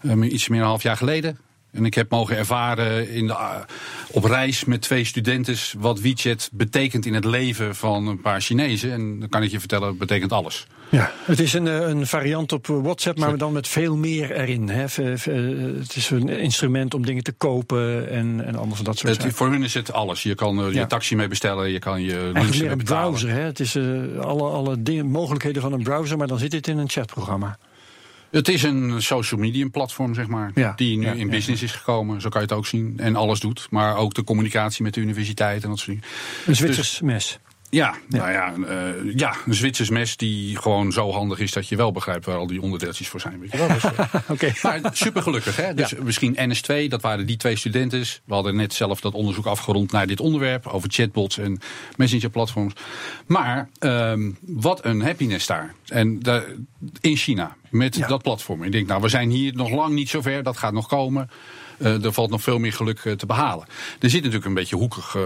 [0.02, 1.38] ehm, iets meer dan een half jaar geleden.
[1.72, 3.60] En ik heb mogen ervaren in de, ah,
[4.10, 8.92] op reis met twee studenten wat WeChat betekent in het leven van een paar Chinezen.
[8.92, 10.66] En dan kan ik je vertellen, het betekent alles.
[10.90, 14.68] Ja, het is een, eh, een variant op WhatsApp, maar dan met veel meer erin.
[14.68, 14.84] Hè.
[14.84, 19.32] Eh, Het is een instrument om dingen te kopen en, en van dat soort zaken.
[19.32, 20.22] voor hun is het alles.
[20.22, 20.86] Je kan je Ja.
[20.86, 23.30] taxi mee bestellen, je kan je lunch Eigenlijk meer mee een browser.
[23.30, 23.40] Hè.
[23.40, 23.84] Het is eh,
[24.20, 27.58] alle, alle dingen, mogelijkheden van een browser, maar dan zit het in een chatprogramma.
[28.30, 30.50] Het is een social media platform, zeg maar.
[30.54, 32.20] Ja, Die nu ja, in ja, business is gekomen.
[32.20, 32.94] Zo kan je het ook zien.
[32.96, 33.66] En alles doet.
[33.70, 36.04] Maar ook de communicatie met de universiteit en dat soort dingen.
[36.46, 37.38] Een Zwitsers mes.
[37.70, 41.76] Ja, nou ja, eh, ja, een Zwitsers mes die gewoon zo handig is dat je
[41.76, 43.40] wel begrijpt waar al die onderdeeltjes voor zijn.
[43.40, 43.68] Weet je wel?
[43.68, 45.74] Dus, eh, maar super gelukkig, hè?
[45.74, 48.00] Dus misschien NS2, dat waren die twee studenten.
[48.24, 51.60] We hadden net zelf dat onderzoek afgerond naar dit onderwerp over chatbots en
[51.96, 52.72] messengerplatforms.
[53.26, 55.74] Maar ehm, wat een happiness daar.
[55.86, 56.44] En daar-
[57.00, 58.06] in China met Ja.
[58.06, 58.62] dat platform.
[58.62, 61.30] Ik denk, nou, we zijn hier nog lang niet zover, dat gaat nog komen.
[61.78, 63.66] Eh, er valt nog veel meer geluk eh, te behalen.
[64.00, 65.22] Er zit natuurlijk een beetje een hoekig eh,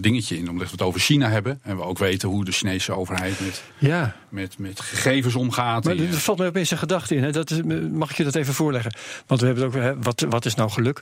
[0.00, 1.60] dingetje in, omdat we het over China hebben.
[1.62, 5.84] En we ook weten hoe de Chinese overheid met, Ja, met, met gegevens omgaat.
[5.84, 7.22] maar er valt mij opeens een gedachte in.
[7.22, 7.32] Hè.
[7.32, 7.60] Dat is,
[7.92, 8.94] mag ik je dat even voorleggen?
[9.26, 11.00] Want we hebben het ook, hè, wat, wat is nou geluk?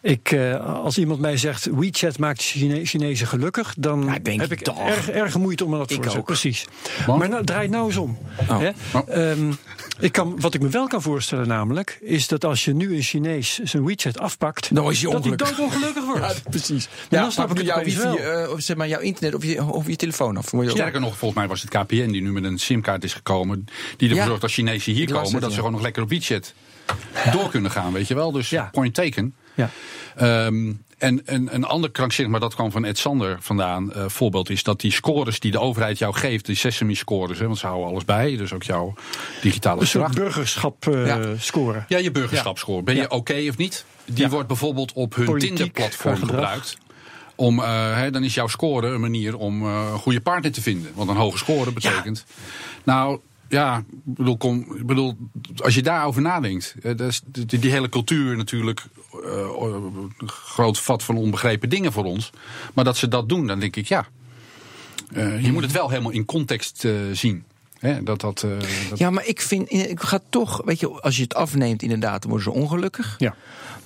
[0.00, 4.52] Ik, eh, als iemand mij zegt, WeChat maakt Chine Chinezen gelukkig, dan Ja, denk heb
[4.52, 4.78] ik toch.
[4.88, 6.24] erg, erg moeite om me dat te ook.
[6.24, 6.66] Precies.
[7.06, 7.18] Want?
[7.18, 8.18] Maar nou, draai het nou eens om.
[8.48, 8.58] Oh.
[8.58, 8.70] Hè?
[8.92, 9.30] Oh.
[9.30, 9.52] Ehm,
[10.00, 13.02] ik kan, wat ik me wel kan voorstellen namelijk, is dat als je nu een
[13.02, 15.56] Chinees zijn WeChat afpakt, Dan is hij dat hij ongelukkig.
[15.56, 16.20] doodongelukkig wordt.
[16.44, 16.88] Ja, precies.
[17.08, 18.42] dan Ja, snap pak ik het jouw wifi, wel.
[18.42, 20.50] eh, of zeg maar jouw internet of je, of je telefoon af.
[20.50, 23.14] Je ook- Sterker nog, volgens mij was het KPN die nu met een simkaart is
[23.14, 23.64] gekomen.
[23.96, 24.26] Die ervoor Ja.
[24.28, 25.32] zorgt dat Chinezen hier komen.
[25.32, 26.52] het, dat ze gewoon nog lekker op WeChat
[27.32, 28.32] door kunnen gaan, weet je wel.
[28.32, 28.68] Dus Ja.
[28.72, 29.34] point taken.
[29.54, 29.70] Ja.
[30.16, 33.92] Ehm, en een, een ander krankzinnig, maar dat kwam van Ed Sander vandaan.
[33.92, 37.46] eh, voorbeeld is dat die scores die de overheid jou geeft, die Sesame scores, hè,
[37.46, 38.94] want ze houden alles bij, dus ook jouw
[39.42, 41.20] digitale Een soort burgerschap eh, Ja.
[41.38, 41.84] scoren.
[41.88, 42.82] Ja, je burgerschapscore.
[42.82, 43.84] Ben je oké of niet?
[44.04, 44.28] Die Ja.
[44.30, 46.76] wordt bijvoorbeeld op hun Tinder-platform gebruikt.
[47.34, 50.62] Om, eh, hè, dan is jouw score een manier om eh, een goede partner te
[50.62, 50.90] vinden.
[50.94, 52.24] Want een hoge score betekent.
[52.84, 55.16] Nou, ja, ik bedoel, kom, ik bedoel,
[55.56, 56.74] als je daarover nadenkt.
[56.82, 58.82] eh, dat is die, die hele cultuur natuurlijk.
[59.24, 59.30] eh,
[60.18, 62.30] een groot vat van onbegrepen dingen voor ons.
[62.74, 64.06] Maar dat ze dat doen, dan denk ik ja.
[65.12, 67.44] eh, je moet het wel helemaal in context eh, zien.
[67.78, 68.50] Hè, dat dat, eh,
[68.88, 72.22] dat Ja, maar ik vind, ik ga toch, weet je, als je het afneemt, inderdaad,
[72.22, 73.14] dan worden ze ongelukkig.
[73.18, 73.34] Ja.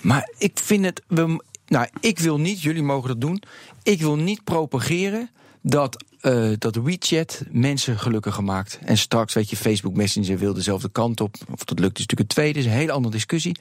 [0.00, 3.42] Maar ik vind het, we, nou, ik wil niet, jullie mogen dat doen.
[3.82, 5.30] Ik wil niet propageren
[5.62, 8.78] dat, eh, dat WeChat mensen gelukkiger maakt.
[8.84, 11.36] En straks, weet je, Facebook Messenger wil dezelfde kant op.
[11.50, 13.56] Of dat lukt is natuurlijk een tweede, is een hele andere discussie.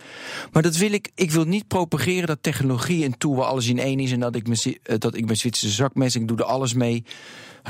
[0.51, 3.79] Maar dat wil ik, ik wil niet propageren dat technologie en tool waar alles in
[3.79, 4.11] één is.
[4.11, 7.03] En dat ik mijn, eh, dat ik mijn Zwitserse zakmes, ik doe er alles mee.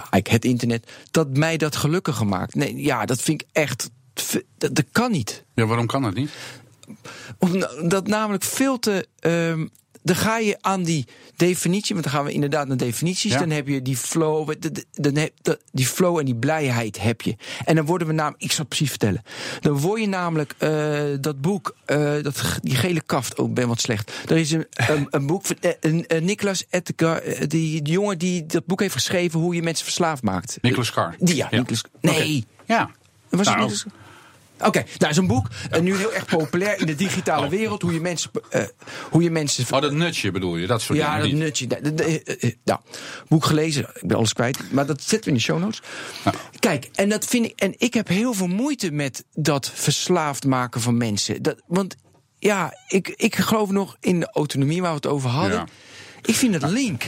[0.09, 2.55] Het internet, dat mij dat gelukkiger maakt.
[2.55, 3.89] Nee, ja, dat vind ik echt.
[4.57, 6.30] Dat, dat kan niet ja, waarom kan dat niet?
[7.40, 9.08] Omdat namelijk veel te.
[9.20, 9.68] ehm,
[10.04, 13.32] dan ga je aan die definitie, want dan gaan we inderdaad naar definities.
[13.32, 13.40] Ja.
[13.40, 14.54] Dan heb je die flow,
[14.92, 17.36] dan heb, die flow en die blijheid heb je.
[17.66, 19.22] En dan worden we namelijk, ik zal het precies vertellen.
[19.62, 23.68] Dan word je namelijk eh, dat boek, eh, dat, die gele kaft, oh, ik ben
[23.68, 24.12] wat slecht.
[24.30, 28.18] Er is een, een, een boek van eh, een, een Nicolas Edgar, die, die jongen
[28.18, 30.58] die dat boek heeft geschreven hoe je mensen verslaafd maakt.
[30.62, 31.16] Nicolas Carr.
[31.20, 31.58] Die, ja, Ja.
[31.58, 31.84] Nicolas.
[32.02, 32.46] Nee.
[32.66, 32.90] Ja.
[33.30, 33.86] Was het Nou, Nicolas-
[34.66, 35.47] Oké, nou is een boek.
[35.70, 37.82] En nu heel erg populair in de digitale wereld.
[37.82, 38.32] Hoe je mensen.
[38.49, 38.64] eh,
[39.10, 41.70] hoe je mensen Oh, dat nutje bedoel je, dat soort ja, dingen dat niet.
[41.80, 42.26] nutje.
[42.39, 42.80] Eh, nou,
[43.28, 44.72] boek gelezen, ik ben alles kwijt.
[44.72, 45.82] Maar dat zetten we in de show notes.
[46.60, 47.53] Kijk, en dat vind ik.
[47.60, 51.41] En ik heb heel veel moeite met dat verslaafd maken van mensen.
[51.41, 51.95] Dat, want
[52.39, 55.58] ja, ik, ik geloof nog in de autonomie waar we het over hadden.
[55.58, 55.68] Ja.
[56.22, 57.03] Ik vind het link.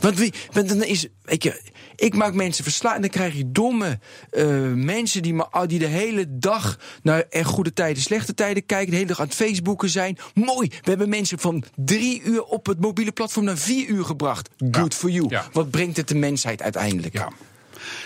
[0.00, 1.60] Want, wie, want dan is, je,
[1.96, 3.98] ik maak mensen verslaafd en dan krijg je domme
[4.30, 5.34] eh, mensen die,
[5.66, 9.26] die de hele dag naar er goede tijden, slechte tijden kijken, de hele dag aan
[9.26, 10.18] het Facebooken zijn.
[10.34, 14.50] Mooi, we hebben mensen van drie uur op het mobiele platform naar vier uur gebracht.
[14.70, 15.26] Good for you.
[15.28, 15.48] Ja.
[15.52, 17.14] Wat brengt het de mensheid uiteindelijk?
[17.14, 17.28] Ja.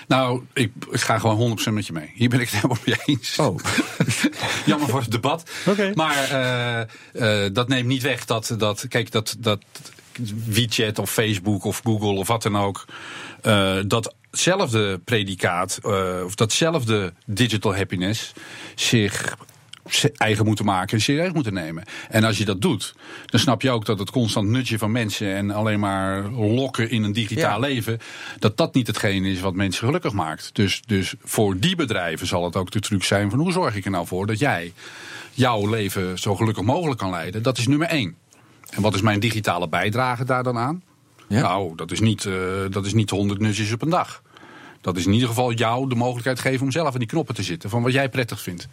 [0.08, 2.12] Nou, ik, ik ga gewoon 100% met je mee.
[2.14, 3.38] Hier ben ik het helemaal mee eens.
[3.38, 3.58] Oh.
[4.66, 5.50] Jammer voor het debat.
[5.66, 5.92] Oké.
[5.94, 9.60] Maar eh, eh, dat neemt niet weg dat, dat kijk, dat, dat
[10.46, 12.84] WeChat of Facebook of Google of wat dan ook,
[13.42, 18.32] eh, datzelfde predicaat eh, of datzelfde digital happiness
[18.74, 19.36] zich
[20.16, 21.84] eigen moeten maken en serieus moeten nemen.
[22.08, 22.94] En als je dat doet,
[23.26, 27.02] dan snap je ook dat het constant nutje van mensen en alleen maar lokken in
[27.02, 27.68] een digitaal Ja.
[27.68, 27.98] leven,
[28.38, 30.50] dat dat niet hetgeen is wat mensen gelukkig maakt.
[30.52, 33.84] Dus, dus voor die bedrijven zal het ook de truc zijn van hoe zorg ik
[33.84, 34.72] er nou voor dat jij
[35.32, 37.42] jouw leven zo gelukkig mogelijk kan leiden.
[37.42, 38.16] Dat is nummer één.
[38.72, 40.82] En wat is mijn digitale bijdrage daar dan aan?
[41.28, 41.40] Ja.
[41.40, 42.34] Nou, dat is, niet, eh,
[42.70, 44.22] dat is niet 100 nutjes op een dag.
[44.80, 47.42] Dat is in ieder geval jou de mogelijkheid geven om zelf aan die knoppen te
[47.42, 47.70] zitten.
[47.70, 48.68] Van wat jij prettig vindt.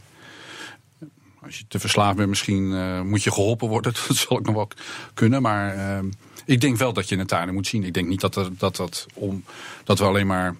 [1.41, 3.93] Als je te verslaafd bent, misschien eh, moet je geholpen worden.
[4.07, 4.67] Dat zal ik nog wel
[5.13, 5.41] kunnen.
[5.41, 6.05] Maar eh,
[6.45, 7.83] ik denk wel dat je het daarin moet zien.
[7.83, 9.43] Ik denk niet dat, er, dat, dat, om,
[9.83, 10.55] dat we alleen maar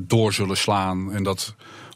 [0.00, 1.12] door zullen slaan.
[1.12, 1.54] En dat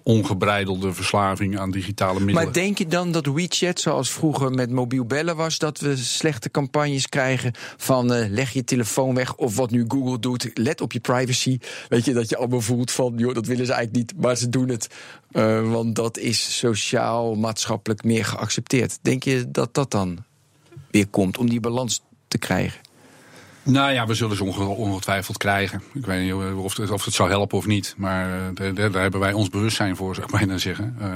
[0.09, 2.45] ongebreidelde verslaving aan digitale middelen.
[2.45, 6.51] Maar denk je dan dat WeChat, zoals vroeger met mobiel bellen was, dat we slechte
[6.51, 10.93] campagnes krijgen van eh, leg je telefoon weg of wat nu Google doet, let op
[10.93, 11.59] je privacy.
[11.89, 14.49] Weet je, dat je allemaal voelt van, joh, dat willen ze eigenlijk niet, maar ze
[14.49, 14.89] doen het.
[15.33, 18.99] eh, want dat is sociaal, maatschappelijk meer geaccepteerd.
[19.03, 20.25] Denk je dat dat dan
[20.91, 22.81] weer komt om die balans te krijgen?
[23.69, 25.83] Nou ja, we zullen ze onge- ongetwijfeld krijgen.
[25.95, 27.95] Ik weet niet of het, of het zou helpen of niet.
[27.97, 30.97] Maar eh, daar, hebben wij ons bewustzijn voor, zou ik bijna zeggen.
[31.01, 31.09] Eh,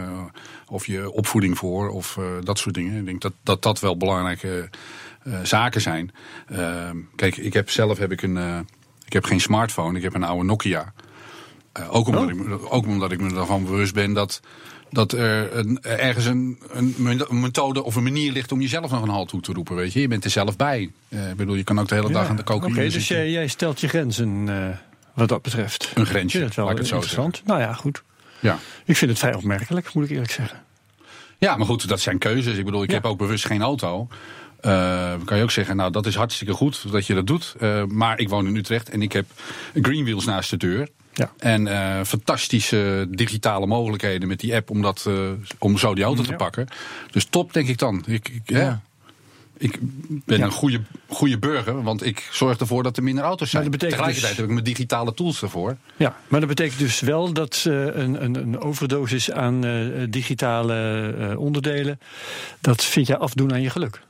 [0.67, 2.99] of je opvoeding voor, of eh, dat soort dingen.
[2.99, 4.71] Ik denk dat dat, dat wel belangrijke
[5.43, 6.13] zaken zijn.
[6.47, 8.67] Eh, kijk, ik heb zelf heb ik een.
[9.07, 10.93] ik heb geen smartphone, ik heb een oude Nokia.
[11.91, 14.41] Ook, omdat ik, me- ook omdat ik me ervan bewust ben dat,
[14.93, 19.09] dat er een, ergens een, een, methode of een manier ligt om jezelf nog een
[19.09, 19.77] halt toe te roepen.
[19.77, 20.01] Weet je?
[20.01, 20.91] je bent er zelf bij.
[21.09, 23.47] Ik bedoel, je kan ook de hele dag aan de Oké, cocaïne dus jij, jij
[23.47, 24.77] stelt je grenzen eh,
[25.15, 25.91] wat dat betreft.
[25.95, 27.43] Een grensje, vind het wel zo interessant.
[27.45, 28.03] Nou ja, goed.
[28.41, 28.59] Ja.
[28.85, 30.63] Ik vind het vrij opmerkelijk, moet ik eerlijk zeggen.
[31.39, 32.57] ja, maar goed, dat zijn keuzes.
[32.57, 32.95] Ik bedoel, ik Ja.
[32.95, 34.09] heb ook bewust geen auto.
[34.61, 37.55] Dan kan je ook zeggen, nou dat is hartstikke goed dat je dat doet.
[37.89, 39.27] Maar ik woon in Utrecht en ik heb
[39.75, 40.89] Greenwheels naast de deur.
[41.15, 41.33] Ja.
[41.39, 46.23] En eh, fantastische digitale mogelijkheden met die app om, dat, eh, om zo die auto
[46.23, 46.69] te pakken.
[47.11, 48.03] Dus top, denk ik dan.
[48.07, 48.73] Ik, ik, hè,
[49.57, 49.79] ik
[50.25, 53.63] ben een goede, goede burger, want ik zorg ervoor dat er minder auto's zijn.
[53.63, 55.77] Maar dat betekent Tegelijkertijd dus- heb ik mijn digitale tools ervoor.
[55.97, 59.61] Ja, maar dat betekent dus wel dat eh, een, een, een overdosis aan
[60.11, 62.01] digitale onderdelen,
[62.61, 64.01] dat vind jij afdoen aan je geluk.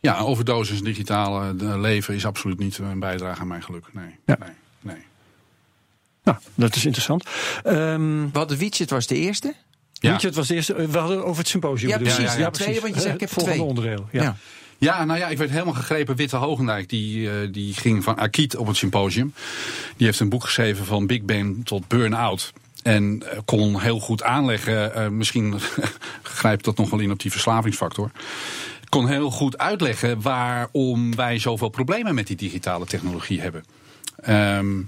[0.00, 3.86] Ja, een overdosis digitale leven is absoluut niet een bijdrage aan mijn geluk.
[3.92, 4.36] Nee, Ja.
[4.38, 4.56] nee, nee.
[6.22, 7.24] Nou, dat is interessant.
[7.62, 9.54] Ehm We hadden WeChat was de eerste.
[9.92, 10.18] Ja.
[10.32, 11.90] Was de eerste, eh, we hadden over het symposium.
[11.90, 12.36] Ja, precies.
[12.36, 13.68] Ja, tweede, want je zei, ik heb Het volgende twee.
[13.68, 14.08] onderdeel.
[14.10, 14.22] Ja.
[14.22, 14.36] Ja.
[14.82, 16.16] Ja, nou ja, ik werd helemaal gegrepen.
[16.16, 19.34] Witte Hogendijk, die, eh, die ging van Akiet op het symposium.
[19.96, 22.52] Die heeft een boek geschreven van Big Bang tot Burn-out.
[22.82, 25.54] En eh, kon heel goed aanleggen, eh, misschien
[26.22, 28.10] grijpt dat nog wel in op die verslavingsfactor.
[28.88, 33.64] Kon heel goed uitleggen waarom wij zoveel problemen met die digitale technologie hebben.
[34.22, 34.80] Ehm,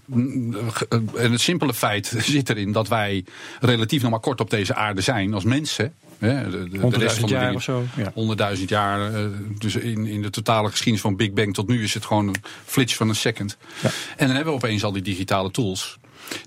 [1.17, 3.25] en het simpele feit zit erin dat wij
[3.61, 5.93] relatief nog maar kort op deze aarde zijn als mensen.
[6.19, 7.85] Hè, de, de, de rest 100.000 van de jaar of zo.
[7.97, 8.57] Ja.
[8.57, 9.15] 100.000 jaar.
[9.15, 9.27] eh,
[9.59, 12.35] Dus in, in de totale geschiedenis van Big Bang tot nu is het gewoon een
[12.65, 13.57] flits van een second.
[13.83, 13.89] Ja.
[14.17, 15.99] En dan hebben we opeens al die digitale tools.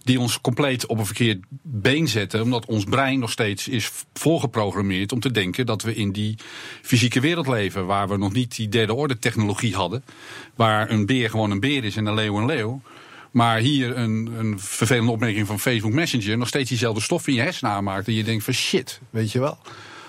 [0.03, 2.41] Die ons compleet op een verkeerd been zetten.
[2.41, 6.35] Omdat ons brein nog steeds is voorgeprogrammeerd om te denken dat we in die
[6.81, 7.85] fysieke wereld leven.
[7.85, 10.03] Waar we nog niet die derde orde technologie hadden.
[10.55, 12.81] Waar een beer gewoon een beer is en een leeuw een leeuw.
[13.31, 17.41] Maar hier een, een vervelende opmerking van Facebook Messenger nog steeds diezelfde stof in je
[17.41, 18.07] hersenen aanmaakt.
[18.07, 19.57] En je denkt van shit, weet je wel.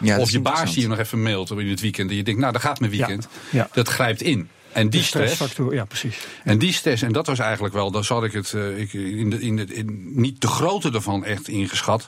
[0.01, 2.11] Ja, dat of je baas die je nog even mailt in het weekend.
[2.11, 3.29] En je denkt, nou, daar gaat mijn weekend.
[3.51, 3.69] ja.
[3.73, 4.49] Dat grijpt in.
[4.79, 6.17] En die stress, stressfactor, ja, precies.
[6.45, 9.31] en die stress, en dat was eigenlijk wel, daar zat ik het eh, ik, in
[9.31, 12.07] de, in de, in, niet de grootte ervan echt ingeschat.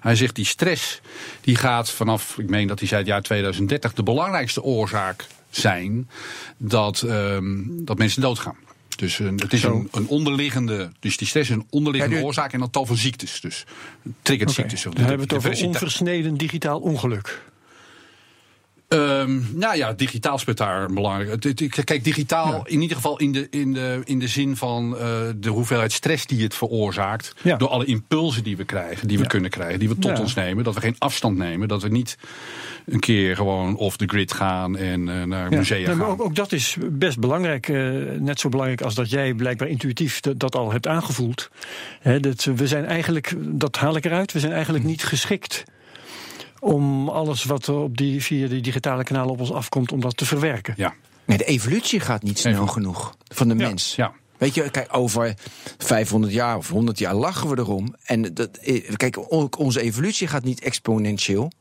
[0.00, 1.00] Hij zegt die stress,
[1.40, 6.10] die gaat vanaf, ik meen dat hij zei het jaar 2030, de belangrijkste oorzaak zijn
[6.56, 8.56] dat, ehm, dat mensen doodgaan.
[8.96, 12.26] Dus eh, het is een, een onderliggende, dus die stress is een onderliggende Ja, nu-
[12.26, 13.40] oorzaak en een tal van ziektes.
[13.40, 13.64] Dus
[14.22, 14.82] triggert ziektes.
[14.82, 17.49] Dan hebben we het over onversneden digitaal ongeluk.
[18.90, 21.40] Ehm, nou ja, digitaal speelt daar belangrijk.
[21.84, 25.48] Kijk, digitaal in ieder geval in de, in de, in de zin van eh, de
[25.48, 27.34] hoeveelheid stress die het veroorzaakt.
[27.42, 27.56] Ja.
[27.56, 29.28] Door alle impulsen die we krijgen, die we Ja.
[29.28, 30.64] kunnen krijgen, die we tot ons nemen.
[30.64, 31.68] Dat we geen afstand nemen.
[31.68, 32.18] Dat we niet
[32.86, 36.14] een keer gewoon off the grid gaan en eh, naar musea Nee, maar gaan.
[36.14, 37.68] ook, ook dat is best belangrijk.
[37.68, 37.76] eh,
[38.18, 41.50] net zo belangrijk als dat jij blijkbaar intuïtief dat, dat al hebt aangevoeld.
[42.20, 45.64] Dat, we zijn eigenlijk, dat haal ik eruit, we zijn eigenlijk niet geschikt
[46.60, 50.16] om alles wat er op die, via die digitale kanalen op ons afkomt, om dat
[50.16, 50.74] te verwerken.
[50.76, 50.94] Ja,
[51.24, 52.68] Nee, de evolutie gaat niet snel Even.
[52.68, 53.94] genoeg van de mens.
[53.96, 54.12] ja.
[54.38, 55.34] Weet je, kijk, over
[55.78, 57.94] 500 jaar of 100 jaar lachen we erom.
[58.04, 61.52] En dat, eh, kijk, ook onze evolutie gaat niet exponentieel.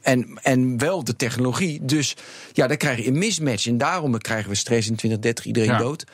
[0.00, 1.84] En, en wel de technologie.
[1.84, 2.16] Dus
[2.52, 3.66] ja, dan krijg je een mismatch.
[3.66, 5.78] En daarom krijgen we stress in 2030, iedereen Ja.
[5.78, 6.04] dood.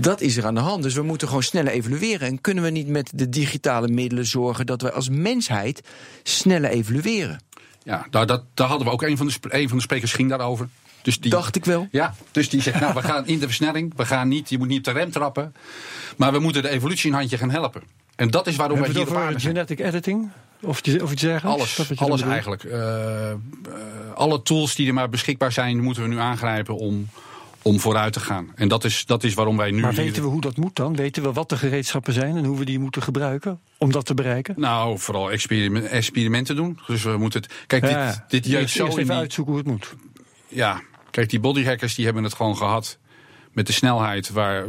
[0.00, 0.82] Dat is er aan de hand.
[0.82, 2.28] Dus we moeten gewoon sneller evolueren.
[2.28, 5.80] En kunnen we niet met de digitale middelen zorgen dat we als mensheid
[6.22, 7.40] sneller evolueren?
[7.84, 10.28] Ja daar, dat, daar hadden we ook een van de, een van de sprekers ging
[10.28, 10.68] daarover.
[11.02, 11.88] Dus die, Dacht ik wel.
[11.90, 13.92] Ja, dus die zegt, nou, we gaan in de versnelling.
[13.96, 15.54] We gaan niet, je moet niet op de rem trappen.
[16.16, 17.82] Maar we moeten de evolutie een handje gaan helpen.
[18.16, 19.54] En dat is waarom wij Hebben we hier over zijn.
[19.54, 20.28] genetic editing?
[20.60, 21.78] Of, iets- of iets dergelijks?
[21.78, 22.64] Alles, je alles eigenlijk.
[22.64, 23.36] Eh, eh,
[24.14, 27.08] alle tools die er maar beschikbaar zijn, moeten we nu aangrijpen om,
[27.64, 28.52] om vooruit te gaan.
[28.54, 29.80] En dat is, dat is waarom wij nu...
[29.80, 30.96] Maar weten we hoe dat moet dan?
[30.96, 34.14] Weten we wat de gereedschappen zijn en hoe we die moeten gebruiken om dat te
[34.14, 34.54] bereiken?
[34.58, 36.78] Nou, vooral experiment, experimenten doen.
[36.86, 37.52] Dus we moeten het...
[37.66, 39.20] Kijk, Ja, dit, dit eerst zo eerst even die...
[39.20, 39.94] uitzoeken hoe het moet.
[40.48, 42.98] Ja, kijk, die bodyhackers die hebben het gewoon gehad
[43.52, 44.64] met de snelheid waar...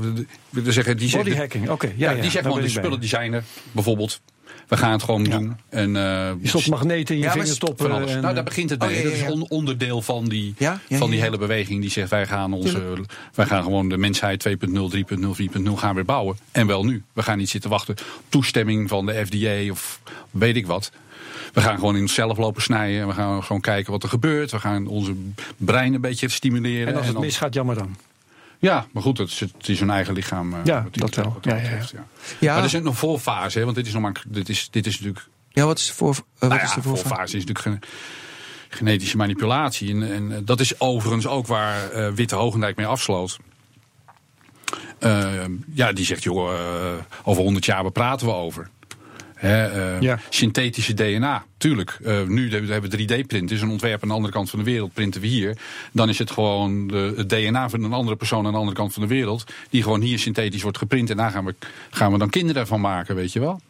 [0.49, 1.91] We zeggen, die Bodyhacking, oké.
[1.95, 4.21] Ja, ja, die zeggen gewoon, de spullen die zijn er, bijvoorbeeld.
[4.68, 5.55] We gaan het gewoon doen.
[5.70, 7.86] En, eh, Je stopt magneten in je Ja, maar vingertoppen.
[7.88, 8.09] van alles.
[8.11, 9.03] en, nou, daar eh, begint het oh, mee.
[9.03, 11.30] Dat is on- onderdeel van die, Ja, ja, van die ja, ja.
[11.32, 12.09] hele beweging die zegt...
[12.09, 12.84] wij gaan, onze,
[13.34, 16.38] wij gaan gewoon de mensheid 2.0, 3.0, 4.0 gaan weer bouwen.
[16.51, 17.03] En wel nu.
[17.13, 19.99] We gaan niet zitten wachten op toestemming van de FDA of
[20.32, 20.91] weet ik wat.
[21.53, 23.01] We gaan gewoon in onszelf lopen snijden.
[23.01, 24.51] En we gaan gewoon kijken wat er gebeurt.
[24.51, 25.13] We gaan onze
[25.57, 26.88] brein een beetje stimuleren.
[26.88, 27.95] en als het dan- misgaat, jammer dan.
[28.60, 30.53] Ja, maar goed, het is, het is hun eigen lichaam.
[30.53, 31.34] eh, Ja, dat wel.
[31.34, 31.70] dat Ja, ja, ja.
[31.70, 32.06] betreft, ja.
[32.39, 32.53] Ja.
[32.53, 34.93] Maar er zit nog voorfase, hè, want dit is, nog maar, dit, is, dit is
[34.99, 37.08] natuurlijk Ja, wat is de voor, eh, wat nou is ja, de voorvaart?
[37.08, 37.89] voorfase is natuurlijk ge-
[38.78, 39.89] genetische manipulatie.
[39.93, 43.38] En, en eh, dat is overigens ook waar eh, Witte Hogendijk mee afsloot.
[44.99, 45.43] Eh,
[45.74, 46.49] ja, die zegt, joh,
[47.24, 48.70] over 100 jaar, waar praten we over?
[49.36, 49.65] Hè,
[49.95, 50.19] eh, Ja.
[50.29, 51.99] Synthetische DNA, tuurlijk.
[52.03, 54.93] Eh, nu hebben we 3D-print, is een ontwerp aan de andere kant van de wereld,
[54.93, 55.57] printen we hier.
[55.91, 58.93] Dan is het gewoon de, het DNA van een andere persoon aan de andere kant
[58.93, 61.09] van de wereld, die gewoon hier synthetisch wordt geprint.
[61.09, 61.55] En daar gaan we,
[61.89, 63.61] gaan we dan kinderen van maken, weet je wel.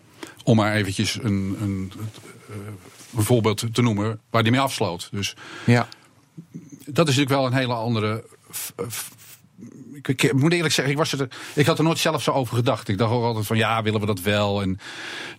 [0.43, 1.91] Om maar eventjes een, een,
[2.49, 2.55] eh,
[3.18, 5.07] een voorbeeld te noemen waar die mee afsloot.
[5.11, 5.36] Dus
[5.66, 5.88] Ja.
[6.86, 8.24] dat is natuurlijk wel een hele andere.
[9.96, 12.56] Ik, ik moet eerlijk zeggen, ik, was er, ik had er nooit zelf zo over
[12.56, 12.88] gedacht.
[12.88, 14.62] Ik dacht ook altijd van ja, willen we dat wel?
[14.62, 14.80] En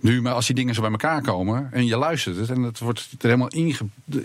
[0.00, 2.78] nu, maar als die dingen zo bij elkaar komen en je luistert het en het
[2.78, 3.78] wordt er helemaal inge.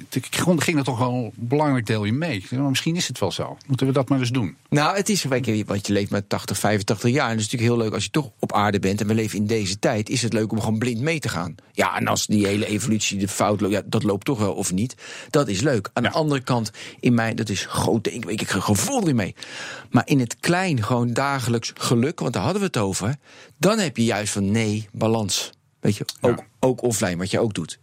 [0.10, 0.28] Ik
[0.58, 2.40] ging er toch wel een belangrijk deel in mee.
[2.40, 3.58] Dacht, nou, misschien is het wel zo.
[3.68, 4.56] Moeten we dat maar eens doen?
[4.70, 7.26] Nou, het is, want je leeft maar 80, 85 jaar.
[7.26, 9.02] En het is natuurlijk heel leuk als je toch op aarde bent.
[9.02, 10.10] En we leven in deze tijd.
[10.10, 11.56] Is het leuk om gewoon blind mee te gaan.
[11.72, 14.72] Ja, en als die hele evolutie de fout loopt, ja, dat loopt toch wel of
[14.74, 14.96] niet.
[15.30, 15.90] Dat is leuk.
[15.94, 16.10] Aan Ja.
[16.10, 19.36] de andere kant, in mij, dat is groot, denk ik, ik gevoel erin mee.
[19.90, 23.16] Maar in het klein, gewoon dagelijks geluk, want daar hadden we het over.
[23.58, 25.50] Dan heb je juist van nee, balans.
[25.80, 26.46] Weet je, ook, Ja.
[26.60, 27.80] ook offline, wat je ook doet.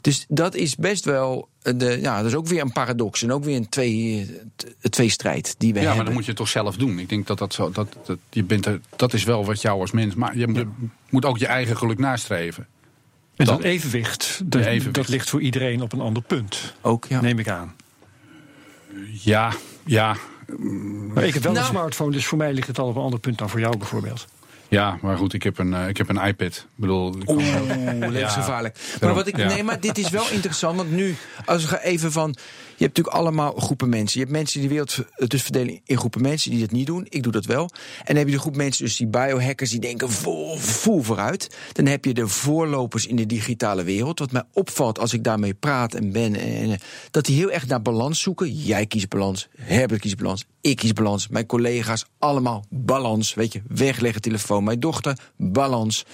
[0.00, 1.48] Dus dat is best wel.
[1.62, 3.22] De, ja, dat is ook weer een paradox.
[3.22, 4.26] En ook weer een twee,
[4.56, 5.96] eh, tweestrijd die we Ja, hebben.
[5.96, 6.98] maar dan moet je toch zelf doen.
[6.98, 7.70] Ik denk dat dat zo.
[7.70, 10.14] Dat, dat, je bent er, dat is wel wat jou als mens.
[10.14, 10.66] Maar je moet-
[11.10, 12.66] moet ook je eigen geluk nastreven.
[13.36, 14.94] En Dan- dat evenwicht, dat, evenwicht.
[14.94, 16.74] dat ligt voor iedereen op een ander punt.
[16.80, 17.20] ook, ja.
[17.20, 17.74] Neem ik aan.
[19.12, 19.52] Ja,
[19.86, 20.16] ja.
[21.14, 23.02] Maar ik heb wel Nou- een smartphone, dus voor mij ligt het al op een
[23.02, 24.26] ander punt dan voor jou bijvoorbeeld.
[24.68, 26.54] Ja, maar goed, ik heb een, eh, ik heb een iPad.
[26.56, 28.74] Ik bedoel, ik kan- Oeh, levensgevaarlijk.
[28.74, 29.46] Maar, daarom, wat ik, ja.
[29.46, 32.36] nee, maar dit is wel interessant, want nu, als we gaan even van.
[32.76, 34.18] Je hebt natuurlijk allemaal groepen mensen.
[34.20, 34.98] Je hebt mensen die de wereld
[35.30, 37.06] dus verdelen in groepen mensen die dat niet doen.
[37.08, 37.70] Ik doe dat wel.
[37.98, 41.56] En dan heb je de groep mensen, dus die biohackers, die denken vol, vooruit.
[41.72, 44.18] Dan heb je de voorlopers in de digitale wereld.
[44.18, 46.78] Wat mij opvalt als ik daarmee praat en ben, en, eh,
[47.10, 48.52] dat die heel erg naar balans zoeken.
[48.52, 53.34] Jij kiest balans, Herbert kiest balans, ik kies balans, mijn collega's allemaal balans.
[53.34, 56.04] Weet je, wegleggen telefoon, mijn dochter, balans.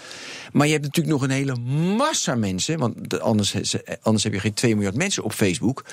[0.52, 1.56] Maar je hebt natuurlijk nog een hele
[1.96, 3.54] massa mensen, want de- anders,
[4.02, 5.84] anders heb je geen 2 miljard mensen op Facebook.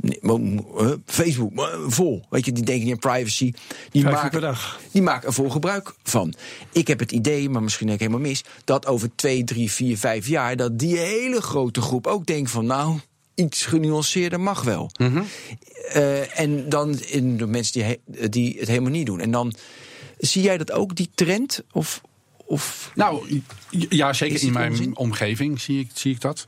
[0.00, 2.24] Eh, Facebook, maar vol.
[2.30, 3.52] Weet je, die denken niet aan privacy.
[3.90, 4.56] Die maken,
[4.92, 6.34] die maken er vol gebruik van.
[6.72, 9.98] Ik heb het idee, maar misschien heb ik helemaal mis, dat over 2, 3, 4,
[9.98, 12.98] 5 jaar dat die hele grote groep ook denkt van nou,
[13.34, 14.90] iets genuanceerder mag wel.
[15.88, 19.20] Eh, en dan in de mensen die, die het helemaal niet doen.
[19.20, 19.54] En dan
[20.18, 21.62] zie jij dat ook, die trend?
[21.72, 22.00] Of,
[22.36, 24.96] of Nou, ja, zeker in mijn onzin?
[24.96, 26.46] omgeving zie ik, zie ik dat.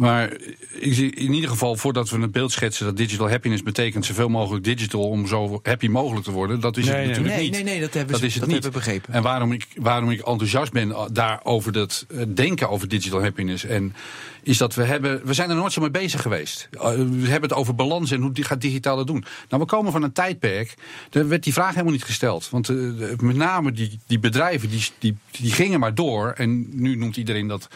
[0.00, 0.32] Maar
[0.72, 4.28] ik zie in ieder geval, voordat we het beeld schetsen dat digital happiness betekent zoveel
[4.28, 7.08] mogelijk digital om zo happy mogelijk te worden, dat is Nee, het nee.
[7.08, 7.54] natuurlijk Nee, niet.
[7.64, 8.62] nee, nee, dat hebben ze- is het dat niet.
[8.62, 9.14] hebben we begrepen.
[9.14, 13.22] En waarom ik, waarom ik enthousiast ben uh, daar over dat uh, denken over digital
[13.22, 13.64] happiness.
[13.64, 13.94] En
[14.42, 16.68] is dat we hebben, we zijn er nooit zo mee bezig geweest.
[16.72, 19.24] Uh, we hebben het over balans en hoe die gaat digitaal dat doen.
[19.48, 20.74] Nou, we komen van een tijdperk,
[21.10, 22.48] daar werd die vraag helemaal niet gesteld.
[22.50, 26.32] Want uh, met name die, die bedrijven, die, die, die gingen maar door.
[26.36, 27.68] En nu noemt iedereen dat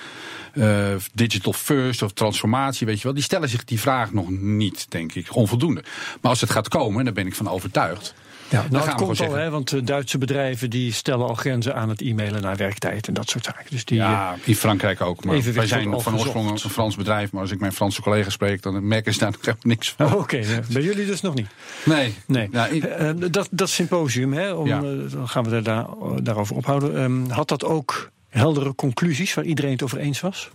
[0.54, 3.14] uh, digital first of transformatie, weet je wel.
[3.14, 5.82] Die stellen zich die vraag nog niet, denk ik, onvoldoende.
[6.20, 8.14] Maar als het gaat komen, en daar ben ik van overtuigd.
[8.48, 11.88] Ja, nou, we komt al, hè, want eh, Duitse bedrijven die stellen al grenzen aan
[11.88, 13.64] het e-mailen naar werktijd en dat soort zaken.
[13.70, 15.24] Dus die, eh, Ja, in Frankrijk ook.
[15.24, 17.32] Maar wij zijn van oorsprong een Frans bedrijf.
[17.32, 20.06] Maar als ik mijn Franse collega's spreek, dan merken ze daar nog helemaal niks van.
[20.06, 20.40] Oh, Oké,
[20.72, 21.46] bij jullie dus nog niet.
[21.84, 22.14] Nee.
[22.26, 22.48] Nee.
[22.52, 24.76] Ja, ik- Eh, dat, dat symposium, hè, om, Ja.
[24.82, 25.86] eh, dan gaan we daar,
[26.22, 26.96] daarover ophouden.
[26.96, 30.50] Ehm, had dat ook heldere conclusies waar iedereen het over eens was?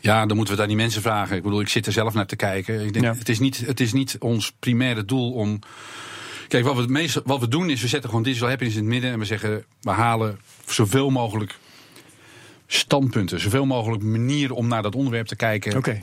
[0.00, 1.36] Ja, dan moeten we daar die mensen vragen.
[1.36, 2.84] Ik bedoel, ik zit er zelf naar te kijken.
[2.84, 3.14] Ik denk, Ja.
[3.14, 5.58] het, is niet, het is niet ons primaire doel om.
[6.48, 8.82] Kijk, wat we, het meeste, wat we doen is, we zetten gewoon digital happiness in
[8.82, 9.12] het midden.
[9.12, 11.58] En we zeggen, we halen zoveel mogelijk
[12.66, 13.40] standpunten.
[13.40, 15.76] Zoveel mogelijk manieren om naar dat onderwerp te kijken.
[15.76, 16.02] Oké.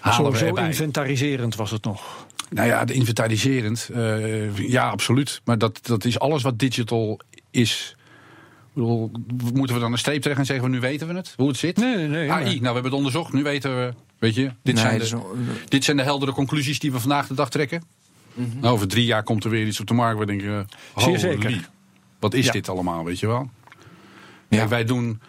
[0.00, 2.26] halen Zo, zo inventariserend was het nog.
[2.50, 3.88] Nou ja, de inventariserend.
[3.92, 5.40] eh, ja, absoluut.
[5.44, 7.20] Maar dat, dat is alles wat digital
[7.50, 7.95] is.
[8.76, 9.10] Bedoel,
[9.54, 11.56] moeten we dan een streep trekken en zeggen: van, nu weten we het, hoe het
[11.56, 11.76] zit?
[11.76, 12.30] Nee, nee, nee.
[12.30, 13.92] AI, maar- nou we hebben het onderzocht, nu weten we.
[14.18, 17.26] Weet je, dit, Nee, zijn, de, een- dit zijn de heldere conclusies die we vandaag
[17.26, 17.82] de dag trekken.
[18.34, 18.58] Mhm.
[18.60, 20.18] Nou, over drie jaar komt er weer iets op de markt.
[20.18, 20.60] We denken: uh,
[20.96, 21.68] Zeer zeker.
[22.20, 22.52] Wat is Ja.
[22.52, 23.50] dit allemaal, weet je wel?
[24.48, 24.56] Ja.
[24.58, 25.20] Kijk, wij doen.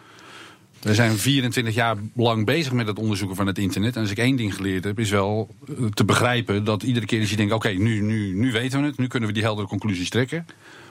[0.82, 3.95] We zijn 24 jaar lang bezig met het onderzoeken van het internet.
[3.95, 7.20] En als ik één ding geleerd heb, is wel eh, te begrijpen dat iedere keer
[7.20, 9.68] als je denkt: oké, nu, nu, nu weten we het, nu kunnen we die heldere
[9.68, 10.45] conclusies trekken.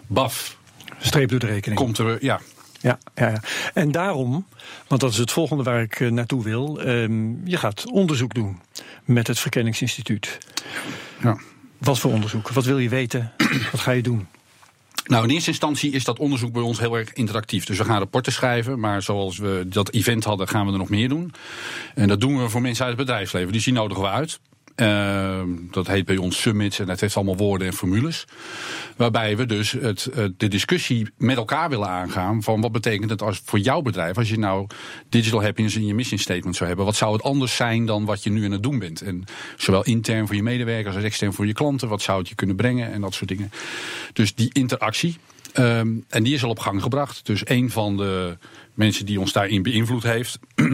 [0.07, 0.59] Baf,
[0.99, 1.81] Streep door de rekening.
[1.81, 2.25] komt er.
[2.25, 2.41] Ja,
[2.81, 3.41] Ja, ja, ja.
[3.75, 4.47] En daarom,
[4.87, 6.81] want dat is het volgende waar ik eh, naartoe wil.
[6.81, 8.61] ehm, je gaat onderzoek doen
[9.05, 10.39] met het Verkenningsinstituut.
[11.23, 11.39] ja.
[11.79, 12.49] Wat voor onderzoek?
[12.49, 13.33] Wat wil je weten?
[13.73, 14.27] Wat ga je doen?
[15.07, 17.65] Nou, in eerste instantie is dat onderzoek bij ons heel erg interactief.
[17.65, 20.89] Dus we gaan rapporten schrijven, maar zoals we dat event hadden, gaan we er nog
[20.89, 21.33] meer doen.
[21.95, 23.53] En dat doen we voor mensen uit het bedrijfsleven.
[23.53, 24.41] Dus die nodigen we uit.
[24.77, 28.25] Ehm, dat heet bij ons summits en dat heeft allemaal woorden en formules.
[28.97, 33.43] Waarbij we dus het, de discussie met elkaar willen aangaan van wat betekent het als,
[33.45, 34.67] voor jouw bedrijf als je nou
[35.09, 36.87] digital happiness in je mission statement zou hebben.
[36.87, 39.01] Wat zou het anders zijn dan wat je nu aan het doen bent?
[39.01, 39.25] En
[39.57, 41.89] zowel intern voor je medewerkers als extern voor je klanten.
[41.89, 43.51] Wat zou het je kunnen brengen en dat soort dingen.
[44.13, 45.17] Dus die interactie.
[45.53, 47.27] ehm, en die is al op gang gebracht.
[47.27, 48.39] Dus een van de
[48.75, 50.39] mensen die ons daarin beïnvloed heeft,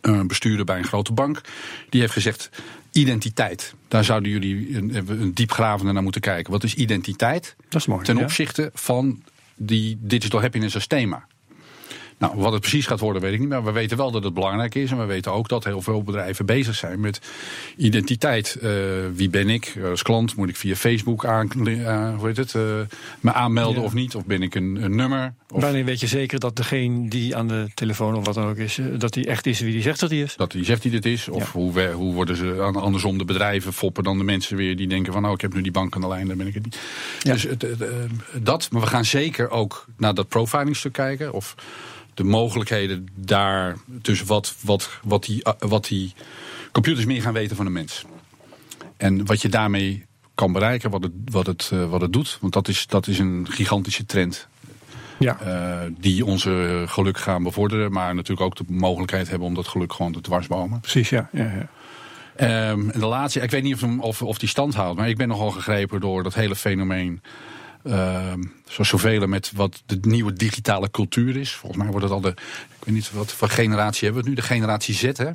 [0.00, 1.40] een bestuurder bij een grote bank,
[1.88, 2.50] die heeft gezegd:
[2.94, 3.74] identiteit.
[3.88, 6.52] Daar zouden jullie een, een diepgravende naar moeten kijken.
[6.52, 8.04] Wat is identiteit Dat is mooi.
[8.04, 8.22] ten ja.
[8.22, 9.22] opzichte van
[9.56, 11.26] die digital happiness als thema?
[12.18, 13.48] Nou, wat het precies gaat worden, weet ik niet.
[13.48, 14.90] Maar we weten wel dat het belangrijk is.
[14.90, 17.20] En we weten ook dat heel veel bedrijven bezig zijn met
[17.76, 18.54] identiteit.
[18.62, 18.70] Eh,
[19.14, 20.36] wie ben ik als klant?
[20.36, 22.62] Moet ik via Facebook aan, eh, hoe heet het, eh,
[23.20, 23.86] me aanmelden Ja.
[23.86, 24.14] of niet?
[24.14, 25.34] Of ben ik een, een nummer?
[25.50, 28.56] Of Wanneer weet je zeker dat degene die aan de telefoon of wat dan ook
[28.56, 30.36] is, dat die echt is wie die zegt dat hij is?
[30.36, 31.28] dat hij zegt hij dit is?
[31.28, 31.50] Of Ja.
[31.52, 35.12] hoe, we- hoe worden ze andersom de bedrijven foppen dan de mensen weer die denken
[35.12, 35.26] van...
[35.26, 36.78] oh, ik heb nu die bank aan de lijn, dan ben ik het niet.
[37.22, 37.32] Ja.
[37.32, 37.46] Dus
[38.42, 41.32] dat, maar we gaan zeker ook naar dat profiling stuk kijken.
[41.32, 41.54] Of
[42.14, 46.12] de mogelijkheden daar tussen wat, wat, wat, die, eh, wat die
[46.72, 48.04] computers meer gaan weten van de mens.
[48.96, 52.38] En wat je daarmee kan bereiken, wat het, wat het, eh, wat het doet.
[52.40, 54.48] Want dat is, dat is een gigantische trend.
[55.18, 55.40] Ja.
[55.40, 57.92] eh, die onze geluk gaan bevorderen.
[57.92, 60.80] Maar natuurlijk ook de mogelijkheid hebben om dat geluk gewoon te dwarsbomen.
[60.80, 61.28] Precies, ja.
[61.32, 61.68] ja, ja.
[62.36, 65.16] Ehm, en de laatste, ik weet niet of, of, of die stand houdt, maar ik
[65.16, 67.20] ben nogal gegrepen door dat hele fenomeen.
[67.84, 71.52] Ehm zoals zoveel met wat de nieuwe digitale cultuur is.
[71.52, 72.28] Volgens mij wordt het al de.
[72.78, 74.42] Ik weet niet wat voor generatie hebben we het nu?
[74.46, 75.30] De generatie Z, hè?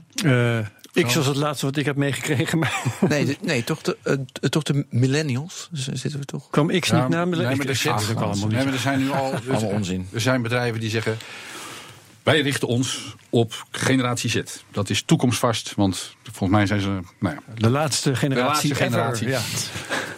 [0.59, 3.97] Eh, ik was het laatste wat ik heb meegekregen, maar Nee, de- nee toch, de,
[4.03, 6.49] eh, toch de millennials Dus, zitten we toch?
[6.49, 7.35] kwam ik Ja, niet naar me.
[7.35, 8.63] nee, maar er ook allemaal Nee, niet.
[8.65, 9.33] maar er zijn nu al.
[9.51, 10.07] Allemaal onzin.
[10.13, 11.17] Er zijn bedrijven die zeggen.
[12.23, 14.41] Wij richten ons op generatie Z.
[14.71, 16.99] Dat is toekomstvast, want volgens mij zijn ze.
[17.19, 19.27] Nou ja, De laatste generatie, laatste generatie.
[19.27, 19.39] ever,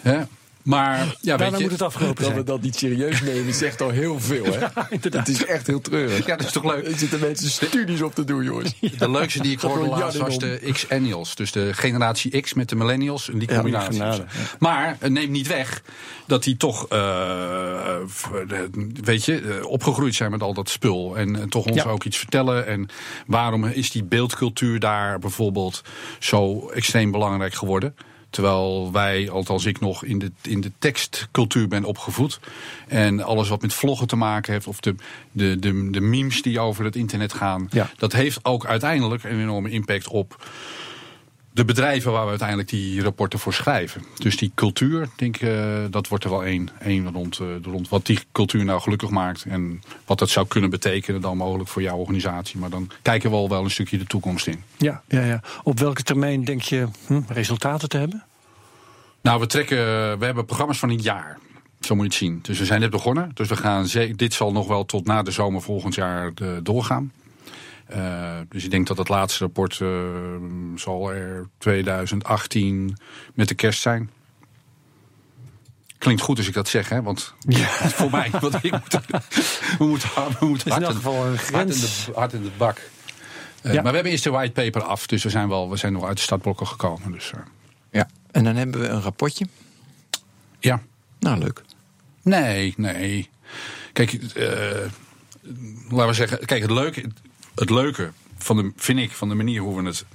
[0.04, 0.12] Ja.
[0.12, 0.24] Hè?
[0.64, 3.82] Maar ja, weet Daarna je, moet het afgelopen Dat we dat niet serieus nemen zegt
[3.82, 4.60] al heel veel, hè?
[5.12, 6.26] Het is echt heel treurig.
[6.26, 6.88] ja, dat is toch leuk.
[6.88, 8.74] Er zitten mensen studies op te doen, jongens.
[8.98, 11.36] De leukste die ik hoorde gewoon laatst was de X-Ennials.
[11.36, 13.30] Dus de generatie X met de millennials.
[13.30, 13.92] En die combinatie.
[13.94, 14.24] genade,
[14.60, 15.82] Maar het neemt niet weg
[16.28, 17.96] dat die toch, eh,
[19.04, 21.18] weet je, eh, opgegroeid zijn met al dat spul.
[21.18, 21.90] En, eh, toch ons Ja.
[21.90, 22.68] ook iets vertellen.
[22.68, 22.90] En
[23.28, 25.82] waarom is die beeldcultuur daar bijvoorbeeld
[26.20, 27.96] zo extreem belangrijk geworden?
[28.32, 32.40] Terwijl wij, althans ik nog, in de, in de tekstcultuur ben opgevoed.
[32.88, 34.96] En alles wat met vloggen te maken heeft, of de,
[35.32, 37.68] de, de, de memes die over het internet gaan.
[37.72, 37.90] Ja.
[37.98, 40.46] Dat heeft ook uiteindelijk een enorme impact op
[41.54, 44.04] de bedrijven waar we uiteindelijk die rapporten voor schrijven.
[44.18, 47.90] Dus die cultuur, denk ik, eh, dat wordt er wel één, één rond, eh, rond
[47.90, 49.44] wat die cultuur nou gelukkig maakt.
[49.44, 52.60] En wat dat zou kunnen betekenen dan mogelijk voor jouw organisatie.
[52.60, 54.64] Maar dan kijken we al wel een stukje de toekomst in.
[54.78, 55.42] Ja, ja, ja.
[55.64, 58.24] Op welke termijn denk je hm, resultaten te hebben?
[59.22, 59.78] Nou, we trekken,
[60.20, 61.38] we hebben programma's van een jaar.
[61.80, 62.40] Zo moet je het zien.
[62.42, 63.32] Dus we zijn net begonnen.
[63.34, 67.12] Dus we gaan, dit zal nog wel tot na de zomer volgend jaar eh, doorgaan.
[67.92, 69.90] Eh, dus ik denk dat het laatste rapport eh,
[70.76, 72.98] zal er 2018
[73.34, 74.10] met de kerst zijn.
[75.98, 77.02] Klinkt goed als ik dat zeg, hè?
[77.02, 77.34] Want
[77.98, 79.00] voor mij, want ik moet,
[79.80, 81.02] we moeten, we moeten hard, in- een
[81.54, 82.78] hard, in de, hard in de bak.
[83.62, 83.82] Eh, Ja.
[83.82, 86.06] Maar we hebben eerst de white paper af, dus we zijn wel, we zijn nog
[86.06, 87.12] uit de startblokken gekomen.
[87.12, 87.32] Dus,
[87.92, 88.08] Ja.
[88.32, 89.46] En dan hebben we een rapportje.
[90.60, 90.82] ja.
[91.20, 91.62] Nou, leuk.
[92.22, 93.30] Nee, nee.
[93.94, 94.12] Kijk,
[95.90, 97.06] laten we zeggen, kijk, het leuke,
[97.56, 100.06] het leuke van de, vind ik, van de manier hoe we het,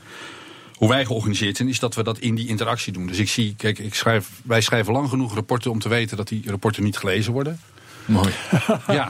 [0.74, 3.06] hoe wij georganiseerd zijn, is dat we dat in die interactie doen.
[3.06, 6.28] Dus ik zie, kijk, ik schrijf, wij schrijven lang genoeg rapporten om te weten dat
[6.28, 7.60] die rapporten niet gelezen worden.
[8.04, 8.30] Mooi.
[8.86, 9.08] Ja,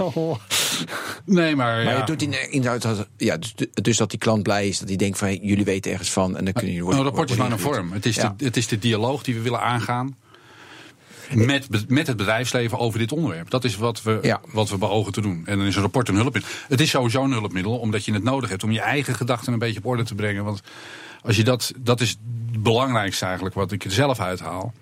[1.24, 1.98] nee, maar, Maar ja.
[1.98, 5.18] je doet in, inhoud, ja, dus, dus dat die klant blij is, dat hij denkt
[5.18, 7.04] van hey, jullie weten ergens van en dan kunnen jullie een worden.
[7.04, 7.92] rapport is maar een vorm.
[7.92, 8.34] Het is, Ja.
[8.36, 10.16] de, het is de dialoog die we willen aangaan.
[11.34, 13.50] Met, met het bedrijfsleven over dit onderwerp.
[13.50, 14.40] Dat is wat we, Ja.
[14.52, 15.42] wat we beogen te doen.
[15.46, 16.50] En dan is een rapport een hulpmiddel.
[16.68, 19.58] Het is sowieso een hulpmiddel, omdat je het nodig hebt om je eigen gedachten een
[19.58, 20.44] beetje op orde te brengen.
[20.44, 20.60] Want
[21.22, 22.08] als je dat, dat is
[22.52, 24.72] het belangrijkste eigenlijk wat ik er zelf uithaal.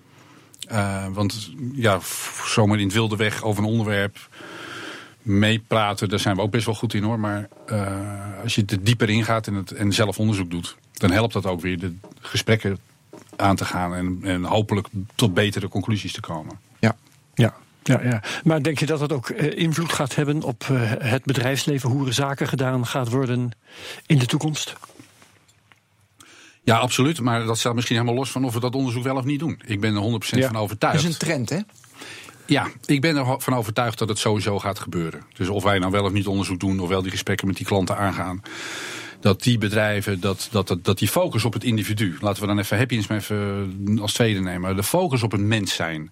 [0.67, 1.99] Eh, want ja,
[2.45, 4.17] zomaar in het wilde weg over een onderwerp
[5.21, 7.19] meepraten, daar zijn we ook best wel goed in hoor.
[7.19, 11.11] Maar eh, als je er dieper in gaat en, het, en zelf onderzoek doet, dan
[11.11, 12.77] helpt dat ook weer de gesprekken
[13.35, 16.59] aan te gaan en, en hopelijk tot betere conclusies te komen.
[16.79, 16.95] Ja.
[17.33, 18.21] Ja, ja, ja.
[18.43, 22.07] Maar denk je dat het ook eh, invloed gaat hebben op eh, het bedrijfsleven, hoe
[22.07, 23.51] er zaken gedaan gaat worden
[24.05, 24.75] in de toekomst?
[26.63, 27.21] Ja, absoluut.
[27.21, 29.61] Maar dat staat misschien helemaal los van of we dat onderzoek wel of niet doen.
[29.65, 30.03] Ik ben er 100%
[30.39, 30.45] Ja.
[30.45, 30.97] van Dat overtuigd.
[30.97, 31.59] is een trend, hè?
[32.45, 35.21] Ja, ik ben ervan overtuigd dat het sowieso gaat gebeuren.
[35.33, 37.65] Dus of wij nou wel of niet onderzoek doen, of wel die gesprekken met die
[37.65, 38.41] klanten aangaan.
[39.25, 42.17] Dat die bedrijven, dat, dat, dat, die focus op het individu.
[42.21, 44.75] Laten we dan even happiness maar even als tweede nemen.
[44.75, 46.11] De focus op het mens zijn.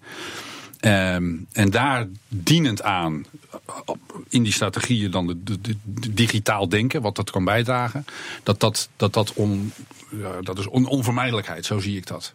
[0.80, 3.24] Ehm, en daar dienend aan,
[4.28, 5.76] in die strategieën dan de,
[6.10, 8.04] digitaal denken, wat dat kan bijdragen.
[8.42, 9.72] Dat dat, dat, dat, on,
[10.10, 12.32] ja, dat is on, onvermijdelijkheid, zo zie ik dat.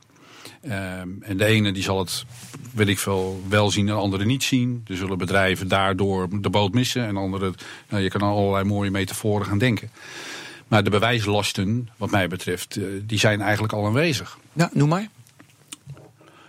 [0.61, 2.25] Ehm, en de ene die zal het,
[2.73, 4.83] weet ik veel, wel zien en de andere niet zien.
[4.87, 7.05] Er zullen bedrijven daardoor de boot missen.
[7.05, 7.53] En andere,
[7.89, 9.89] nou, je kan allerlei mooie metaforen gaan denken.
[10.69, 14.37] Maar de bewijslasten, wat mij betreft, eh, die zijn eigenlijk al aanwezig.
[14.53, 15.07] Nou, noem maar.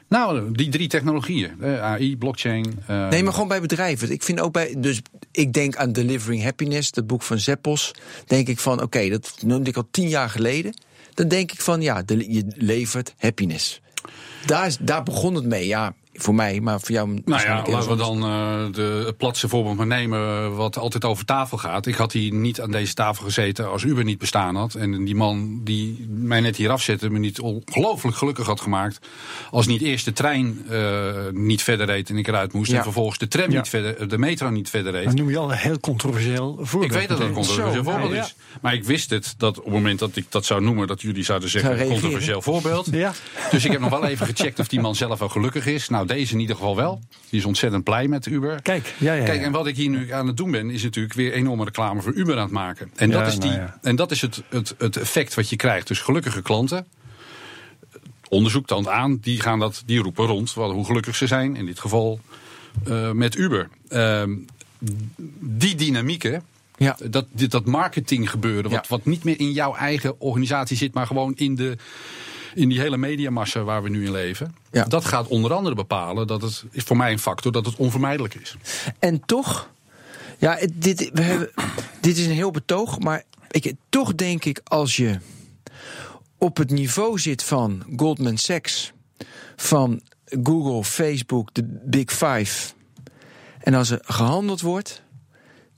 [0.09, 2.83] Nou, die drie technologieën, AI, blockchain.
[2.87, 4.11] eh, Nee, maar gewoon bij bedrijven.
[4.11, 4.75] Ik vind ook bij.
[4.79, 5.01] Dus
[5.33, 7.91] ik denk aan Delivering Happiness, dat boek van Zeppels.
[8.27, 10.75] Denk ik van, oké, dat noemde ik al tien jaar geleden.
[11.15, 13.81] Dan denk ik van, ja, de- je levert happiness.
[14.47, 17.21] Daar, daar begon het mee, ja, voor mij, maar voor jou.
[17.25, 21.25] Nou ja, laten we dan eh, de, het platse voorbeeld maar nemen wat altijd over
[21.25, 21.87] tafel gaat.
[21.87, 24.75] Ik had hier niet aan deze tafel gezeten als Uber niet bestaan had.
[24.75, 28.99] En die man die mij net hier afzette me niet ongelooflijk gelukkig had gemaakt.
[29.51, 32.71] Als niet eerst de trein eh, niet verder reed en ik eruit moest.
[32.71, 32.77] Ja.
[32.77, 33.57] En vervolgens de tram Ja.
[33.57, 35.05] niet verder, de metro niet verder reed.
[35.05, 36.93] Dan noem je al een heel controversieel voorbeeld.
[36.93, 38.23] Ik weet dat het een controversieel Zo, voorbeeld ja.
[38.25, 38.35] is.
[38.61, 41.25] Maar ik wist het dat op het moment dat ik dat zou noemen, dat jullie
[41.25, 42.89] zouden zeggen: controversieel voorbeeld.
[42.91, 43.13] Ja.
[43.51, 45.89] Dus ik heb nog wel even gecheckt of die man zelf wel gelukkig is.
[45.89, 47.01] Nou, deze in ieder geval wel.
[47.31, 48.63] Die is ontzettend blij met Uber.
[48.63, 51.15] Kijk, ja, ja, Kijk, en wat ik hier nu aan het doen ben, is natuurlijk
[51.15, 52.91] weer enorme reclame voor Uber aan het maken.
[52.97, 55.89] En dat is, die, nou en dat is het, het, het effect wat je krijgt.
[55.89, 56.87] Dus gelukkige klanten.
[58.29, 61.57] Onderzoek toont aan, die, gaan dat, die roepen rond wat, hoe gelukkig ze zijn.
[61.57, 62.21] In dit geval
[62.85, 63.69] eh, met Uber.
[63.89, 64.35] Ehm,
[65.39, 66.43] die dynamieken,
[66.77, 66.97] Ja.
[67.11, 68.85] dat, dat marketing gebeuren, wat, Ja.
[68.89, 71.77] wat niet meer in jouw eigen organisatie zit, maar gewoon in, de,
[72.55, 74.55] in die hele mediamassa waar we nu in leven.
[74.71, 74.85] Ja.
[74.85, 78.35] Dat gaat onder andere bepalen dat het, is voor mij een factor, dat het onvermijdelijk
[78.35, 78.57] is.
[78.99, 79.71] En toch,
[80.39, 81.51] ja, dit, we hebben,
[82.01, 85.19] dit is een heel betoog, maar ik, toch denk ik als je
[86.39, 88.93] op het niveau zit van Goldman Sachs,
[89.57, 90.01] van
[90.43, 92.73] Google, Facebook, de Big Five.
[93.59, 95.03] En als er gehandeld wordt,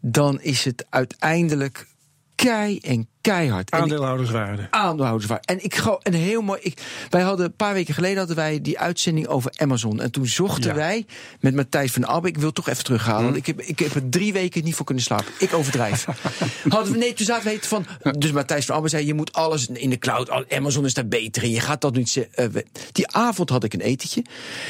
[0.00, 1.86] dan is het uiteindelijk
[2.34, 3.70] kei en keihard.
[3.70, 4.66] Aandeelhouderswaarde.
[4.70, 5.46] aandeelhouderswaarde.
[5.46, 6.60] En ik gewoon een heel mooi.
[6.62, 10.00] Ik, wij hadden een paar weken geleden hadden wij die uitzending over Amazon.
[10.00, 10.74] En toen zochten Ja.
[10.74, 11.06] wij
[11.40, 12.28] met Matthijs van Abbe.
[12.28, 13.24] Ik wil toch even terughalen.
[13.24, 15.26] Want ik heb, ik heb er drie weken niet voor kunnen slapen.
[15.38, 16.04] Ik overdrijf.
[16.68, 17.86] hadden we, nee, toen zaten we het van.
[18.18, 20.30] Dus Matthijs van Abbe zei: Je moet alles in de cloud.
[20.30, 21.50] Al- Amazon is daar beter in.
[21.50, 22.28] Je gaat dat niet.
[22.34, 22.46] eh,
[22.92, 24.24] die avond had ik een etentje.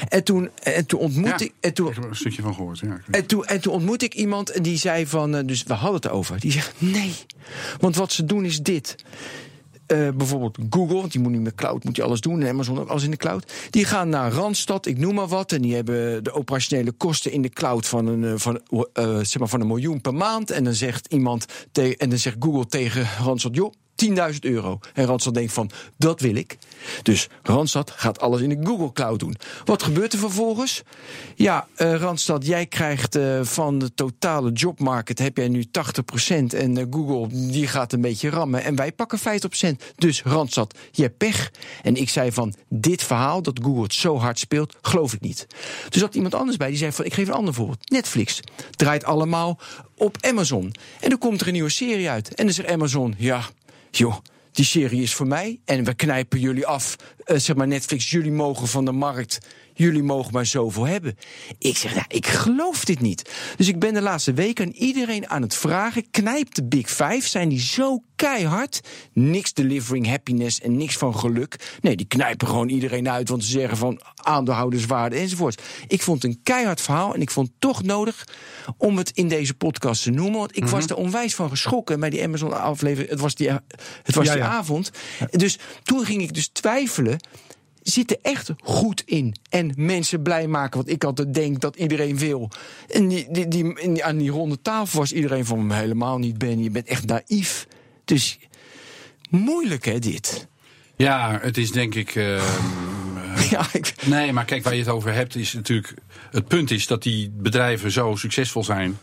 [0.09, 1.53] En toen, en toen ontmoette Ja, ik.
[1.61, 2.79] En toen, Ik heb er een stukje van gehoord.
[2.79, 2.99] Ja.
[3.11, 6.01] en toen, en toen ontmoette ik iemand en die zei van, eh, dus we hadden
[6.01, 6.41] het over.
[6.41, 7.13] Die zegt nee,
[7.81, 8.97] want wat ze doen is dit.
[9.87, 12.41] Eh, bijvoorbeeld Google, want die moet niet meer cloud, moet je alles doen.
[12.41, 13.53] En Amazon ook alles in de cloud.
[13.71, 15.53] Die gaan naar Randstad, ik noem maar wat.
[15.53, 18.61] En die hebben de operationele kosten in de cloud van een, eh, van,
[18.93, 20.51] eh, zeg maar van een miljoen per maand.
[20.51, 23.73] En dan zegt iemand en dan zegt Google tegen Randstad, joh.
[23.97, 24.79] 10.000 euro.
[24.95, 26.59] En Randstad denkt van, dat wil ik.
[27.03, 29.37] Dus Randstad gaat alles in de Google Cloud doen.
[29.65, 30.83] Wat gebeurt er vervolgens?
[31.35, 35.19] Ja, eh, Randstad, jij krijgt eh, van de totale jobmarket...
[35.19, 35.69] heb jij nu 80%
[36.29, 38.65] en eh, Google die gaat een beetje rammen...
[38.65, 39.23] en wij pakken 50%.
[39.97, 41.51] Dus Randstad, je hebt pech.
[41.83, 44.77] En ik zei van, dit verhaal, dat Google het zo hard speelt...
[44.83, 45.47] geloof ik niet.
[45.89, 47.05] Dus zat iemand anders bij, die zei van...
[47.05, 47.91] ik geef een ander voorbeeld.
[47.91, 48.41] Netflix
[48.71, 49.59] draait allemaal
[49.97, 50.75] op Amazon.
[51.01, 52.35] En dan komt er een nieuwe serie uit.
[52.35, 53.45] En dan zegt Amazon, ja
[53.97, 54.17] joh,
[54.53, 56.97] die serie is voor mij en we knijpen jullie af.
[57.25, 59.39] Eh, zeg maar Netflix, jullie mogen van de markt,
[59.75, 61.17] jullie mogen maar zoveel hebben.
[61.59, 63.31] Ik zeg, nou, ik geloof dit niet.
[63.57, 67.29] Dus ik ben de laatste weken aan iedereen aan het vragen, knijpt de Big Five,
[67.29, 68.81] zijn die zo keihard?
[69.13, 71.79] Niks delivering happiness en niks van geluk.
[71.81, 75.63] Nee, die knijpen gewoon iedereen uit, want ze zeggen van aandeelhouderswaarde enzovoort.
[75.87, 78.29] Ik vond een keihard verhaal en ik vond het toch nodig
[78.77, 80.39] om het in deze podcast te noemen.
[80.39, 83.11] Want ik was er onwijs van geschrokken bij die Amazon aflevering.
[83.11, 83.51] Het was die,
[84.03, 84.49] het was Ja, die ja.
[84.49, 84.91] avond.
[85.31, 87.12] Dus toen ging ik dus twijfelen.
[87.83, 89.37] Zit er echt goed in.
[89.51, 92.51] En mensen blij maken, wat ik altijd denk dat iedereen wil.
[92.89, 96.63] En die, die, die, aan die ronde tafel was iedereen van helemaal niet, Ben.
[96.63, 97.67] Je bent echt naïef.
[98.05, 98.39] Dus
[99.31, 100.49] moeilijk, hè, dit?
[100.97, 102.15] Ja, het is denk ik.
[102.17, 102.43] eh,
[103.51, 105.95] Ja, ik, nee, maar kijk, waar je het over hebt, is natuurlijk.
[106.31, 108.99] Het punt is dat die bedrijven zo succesvol zijn.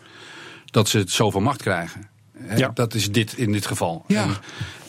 [0.65, 2.09] dat ze het zoveel macht krijgen.
[2.55, 2.71] Ja.
[2.73, 4.03] Dat is dit in dit geval.
[4.07, 4.23] Ja.
[4.23, 4.37] En,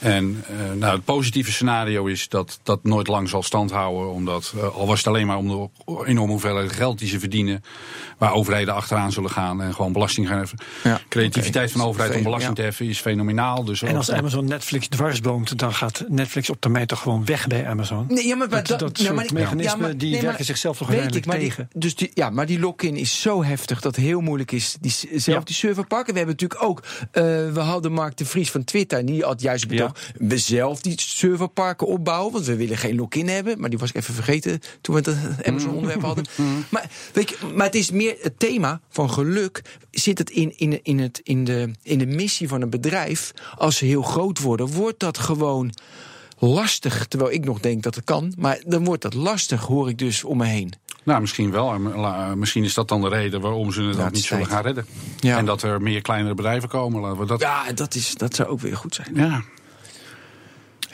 [0.01, 4.12] en eh, nou, het positieve scenario is dat dat nooit lang zal standhouden.
[4.12, 5.68] Omdat, eh, al was het alleen maar om de
[6.05, 7.62] enorme hoeveelheid geld die ze verdienen.
[8.18, 10.59] waar overheden achteraan zullen gaan en gewoon belasting gaan heffen.
[10.82, 12.57] Ja, Creativiteit van de overheid om belasting ja.
[12.57, 13.64] te heffen is fenomenaal.
[13.64, 17.66] Dus En als Amazon Netflix dwarsboomt, dan gaat Netflix op termijn toch gewoon weg bij
[17.66, 18.05] Amazon.
[18.09, 20.88] Nee, ja, maar dat, dat, dat soort maar mechanismen maar- die nee, werken zichzelf toch
[20.88, 21.68] weet uiteindelijk ik, maar tegen.
[21.72, 24.76] Die, dus die, ja, maar die lock-in is zo heftig dat het heel moeilijk is.
[24.80, 24.90] Die,
[25.20, 25.44] zelf Ja.
[25.44, 26.12] die serverparken.
[26.12, 26.82] We hebben natuurlijk ook.
[27.12, 27.22] eh,
[27.53, 28.98] we hadden Mark de Vries van Twitter.
[28.98, 29.66] En die had juist
[30.14, 32.32] We zelf die serverparken opbouwen.
[32.32, 33.61] Want we willen geen lock-in hebben.
[33.61, 36.24] Maar die was ik even vergeten toen we het Amazon onderwerp hadden.
[36.68, 39.62] Maar, weet je, maar het is meer het thema van geluk.
[39.91, 43.32] Zit het in, in, in, het, in, de, in de missie van een bedrijf.
[43.57, 45.74] Als ze heel groot worden, wordt dat gewoon
[46.38, 47.07] lastig.
[47.07, 48.34] Terwijl ik nog denk dat het kan.
[48.38, 50.72] Maar dan wordt dat lastig, hoor ik dus om me heen.
[51.03, 51.78] Nou, misschien wel.
[52.34, 54.86] Misschien is dat dan de reden waarom ze het Ja, niet zullen gaan redden.
[55.18, 55.38] Ja.
[55.38, 57.01] En dat er meer kleinere bedrijven komen.
[57.01, 57.41] Laten we dat.
[57.41, 59.14] Ja, dat, is, dat zou ook weer goed zijn.
[59.14, 59.43] Ja.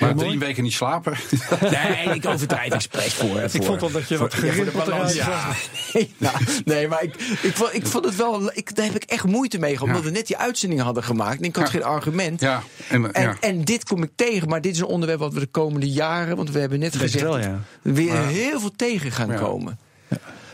[0.01, 0.27] Maar mooi.
[0.29, 1.13] drie weken niet slapen.
[1.71, 3.41] Nee, ik overdrijf expres voor.
[3.53, 5.15] Ik vond al dat je wat voor- ja, gerimpeld Ja, was.
[5.93, 6.33] nee, ja,
[6.65, 8.51] nee, maar ik, ik, vond, ik vond het wel.
[8.55, 9.89] Ik, daar heb ik echt moeite mee gehad.
[9.89, 11.39] Omdat we net die uitzending hadden gemaakt.
[11.39, 11.71] En ik had Ja.
[11.71, 12.41] geen argument.
[12.41, 13.37] Ja, en, En, ja.
[13.41, 16.37] en dit kom ik tegen, maar dit is een onderwerp wat we de komende jaren,
[16.37, 17.61] want we hebben net gezegd, wel, ja.
[17.83, 19.39] weer Maar- heel veel tegen gaan Ja.
[19.39, 19.79] komen.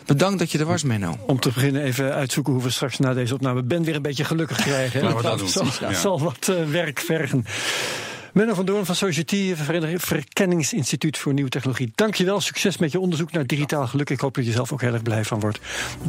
[0.07, 1.17] Bedankt dat je er was, Menno.
[1.27, 4.25] Om te beginnen even uitzoeken hoe we straks na deze opname Ben weer een beetje
[4.25, 5.01] gelukkig krijgen.
[5.01, 5.07] hè?
[5.07, 5.49] Laten we dat doen.
[5.49, 5.95] zal, Ja.
[5.95, 7.45] zal wat eh, werk vergen.
[8.33, 9.55] Menno van Doorn van Society,
[9.97, 11.93] Verkenningsinstituut voor Nieuwe Technologie.
[11.95, 14.11] Dankjewel, succes met je onderzoek naar digitaal geluk.
[14.11, 15.59] Ik hoop dat je er zelf ook heel erg blij van wordt.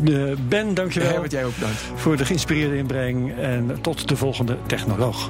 [0.05, 1.81] Eh, ben, dankjewel Herbert, jij ook bedankt.
[1.95, 3.37] voor de geïnspireerde inbreng.
[3.37, 5.29] En tot de volgende technoloog.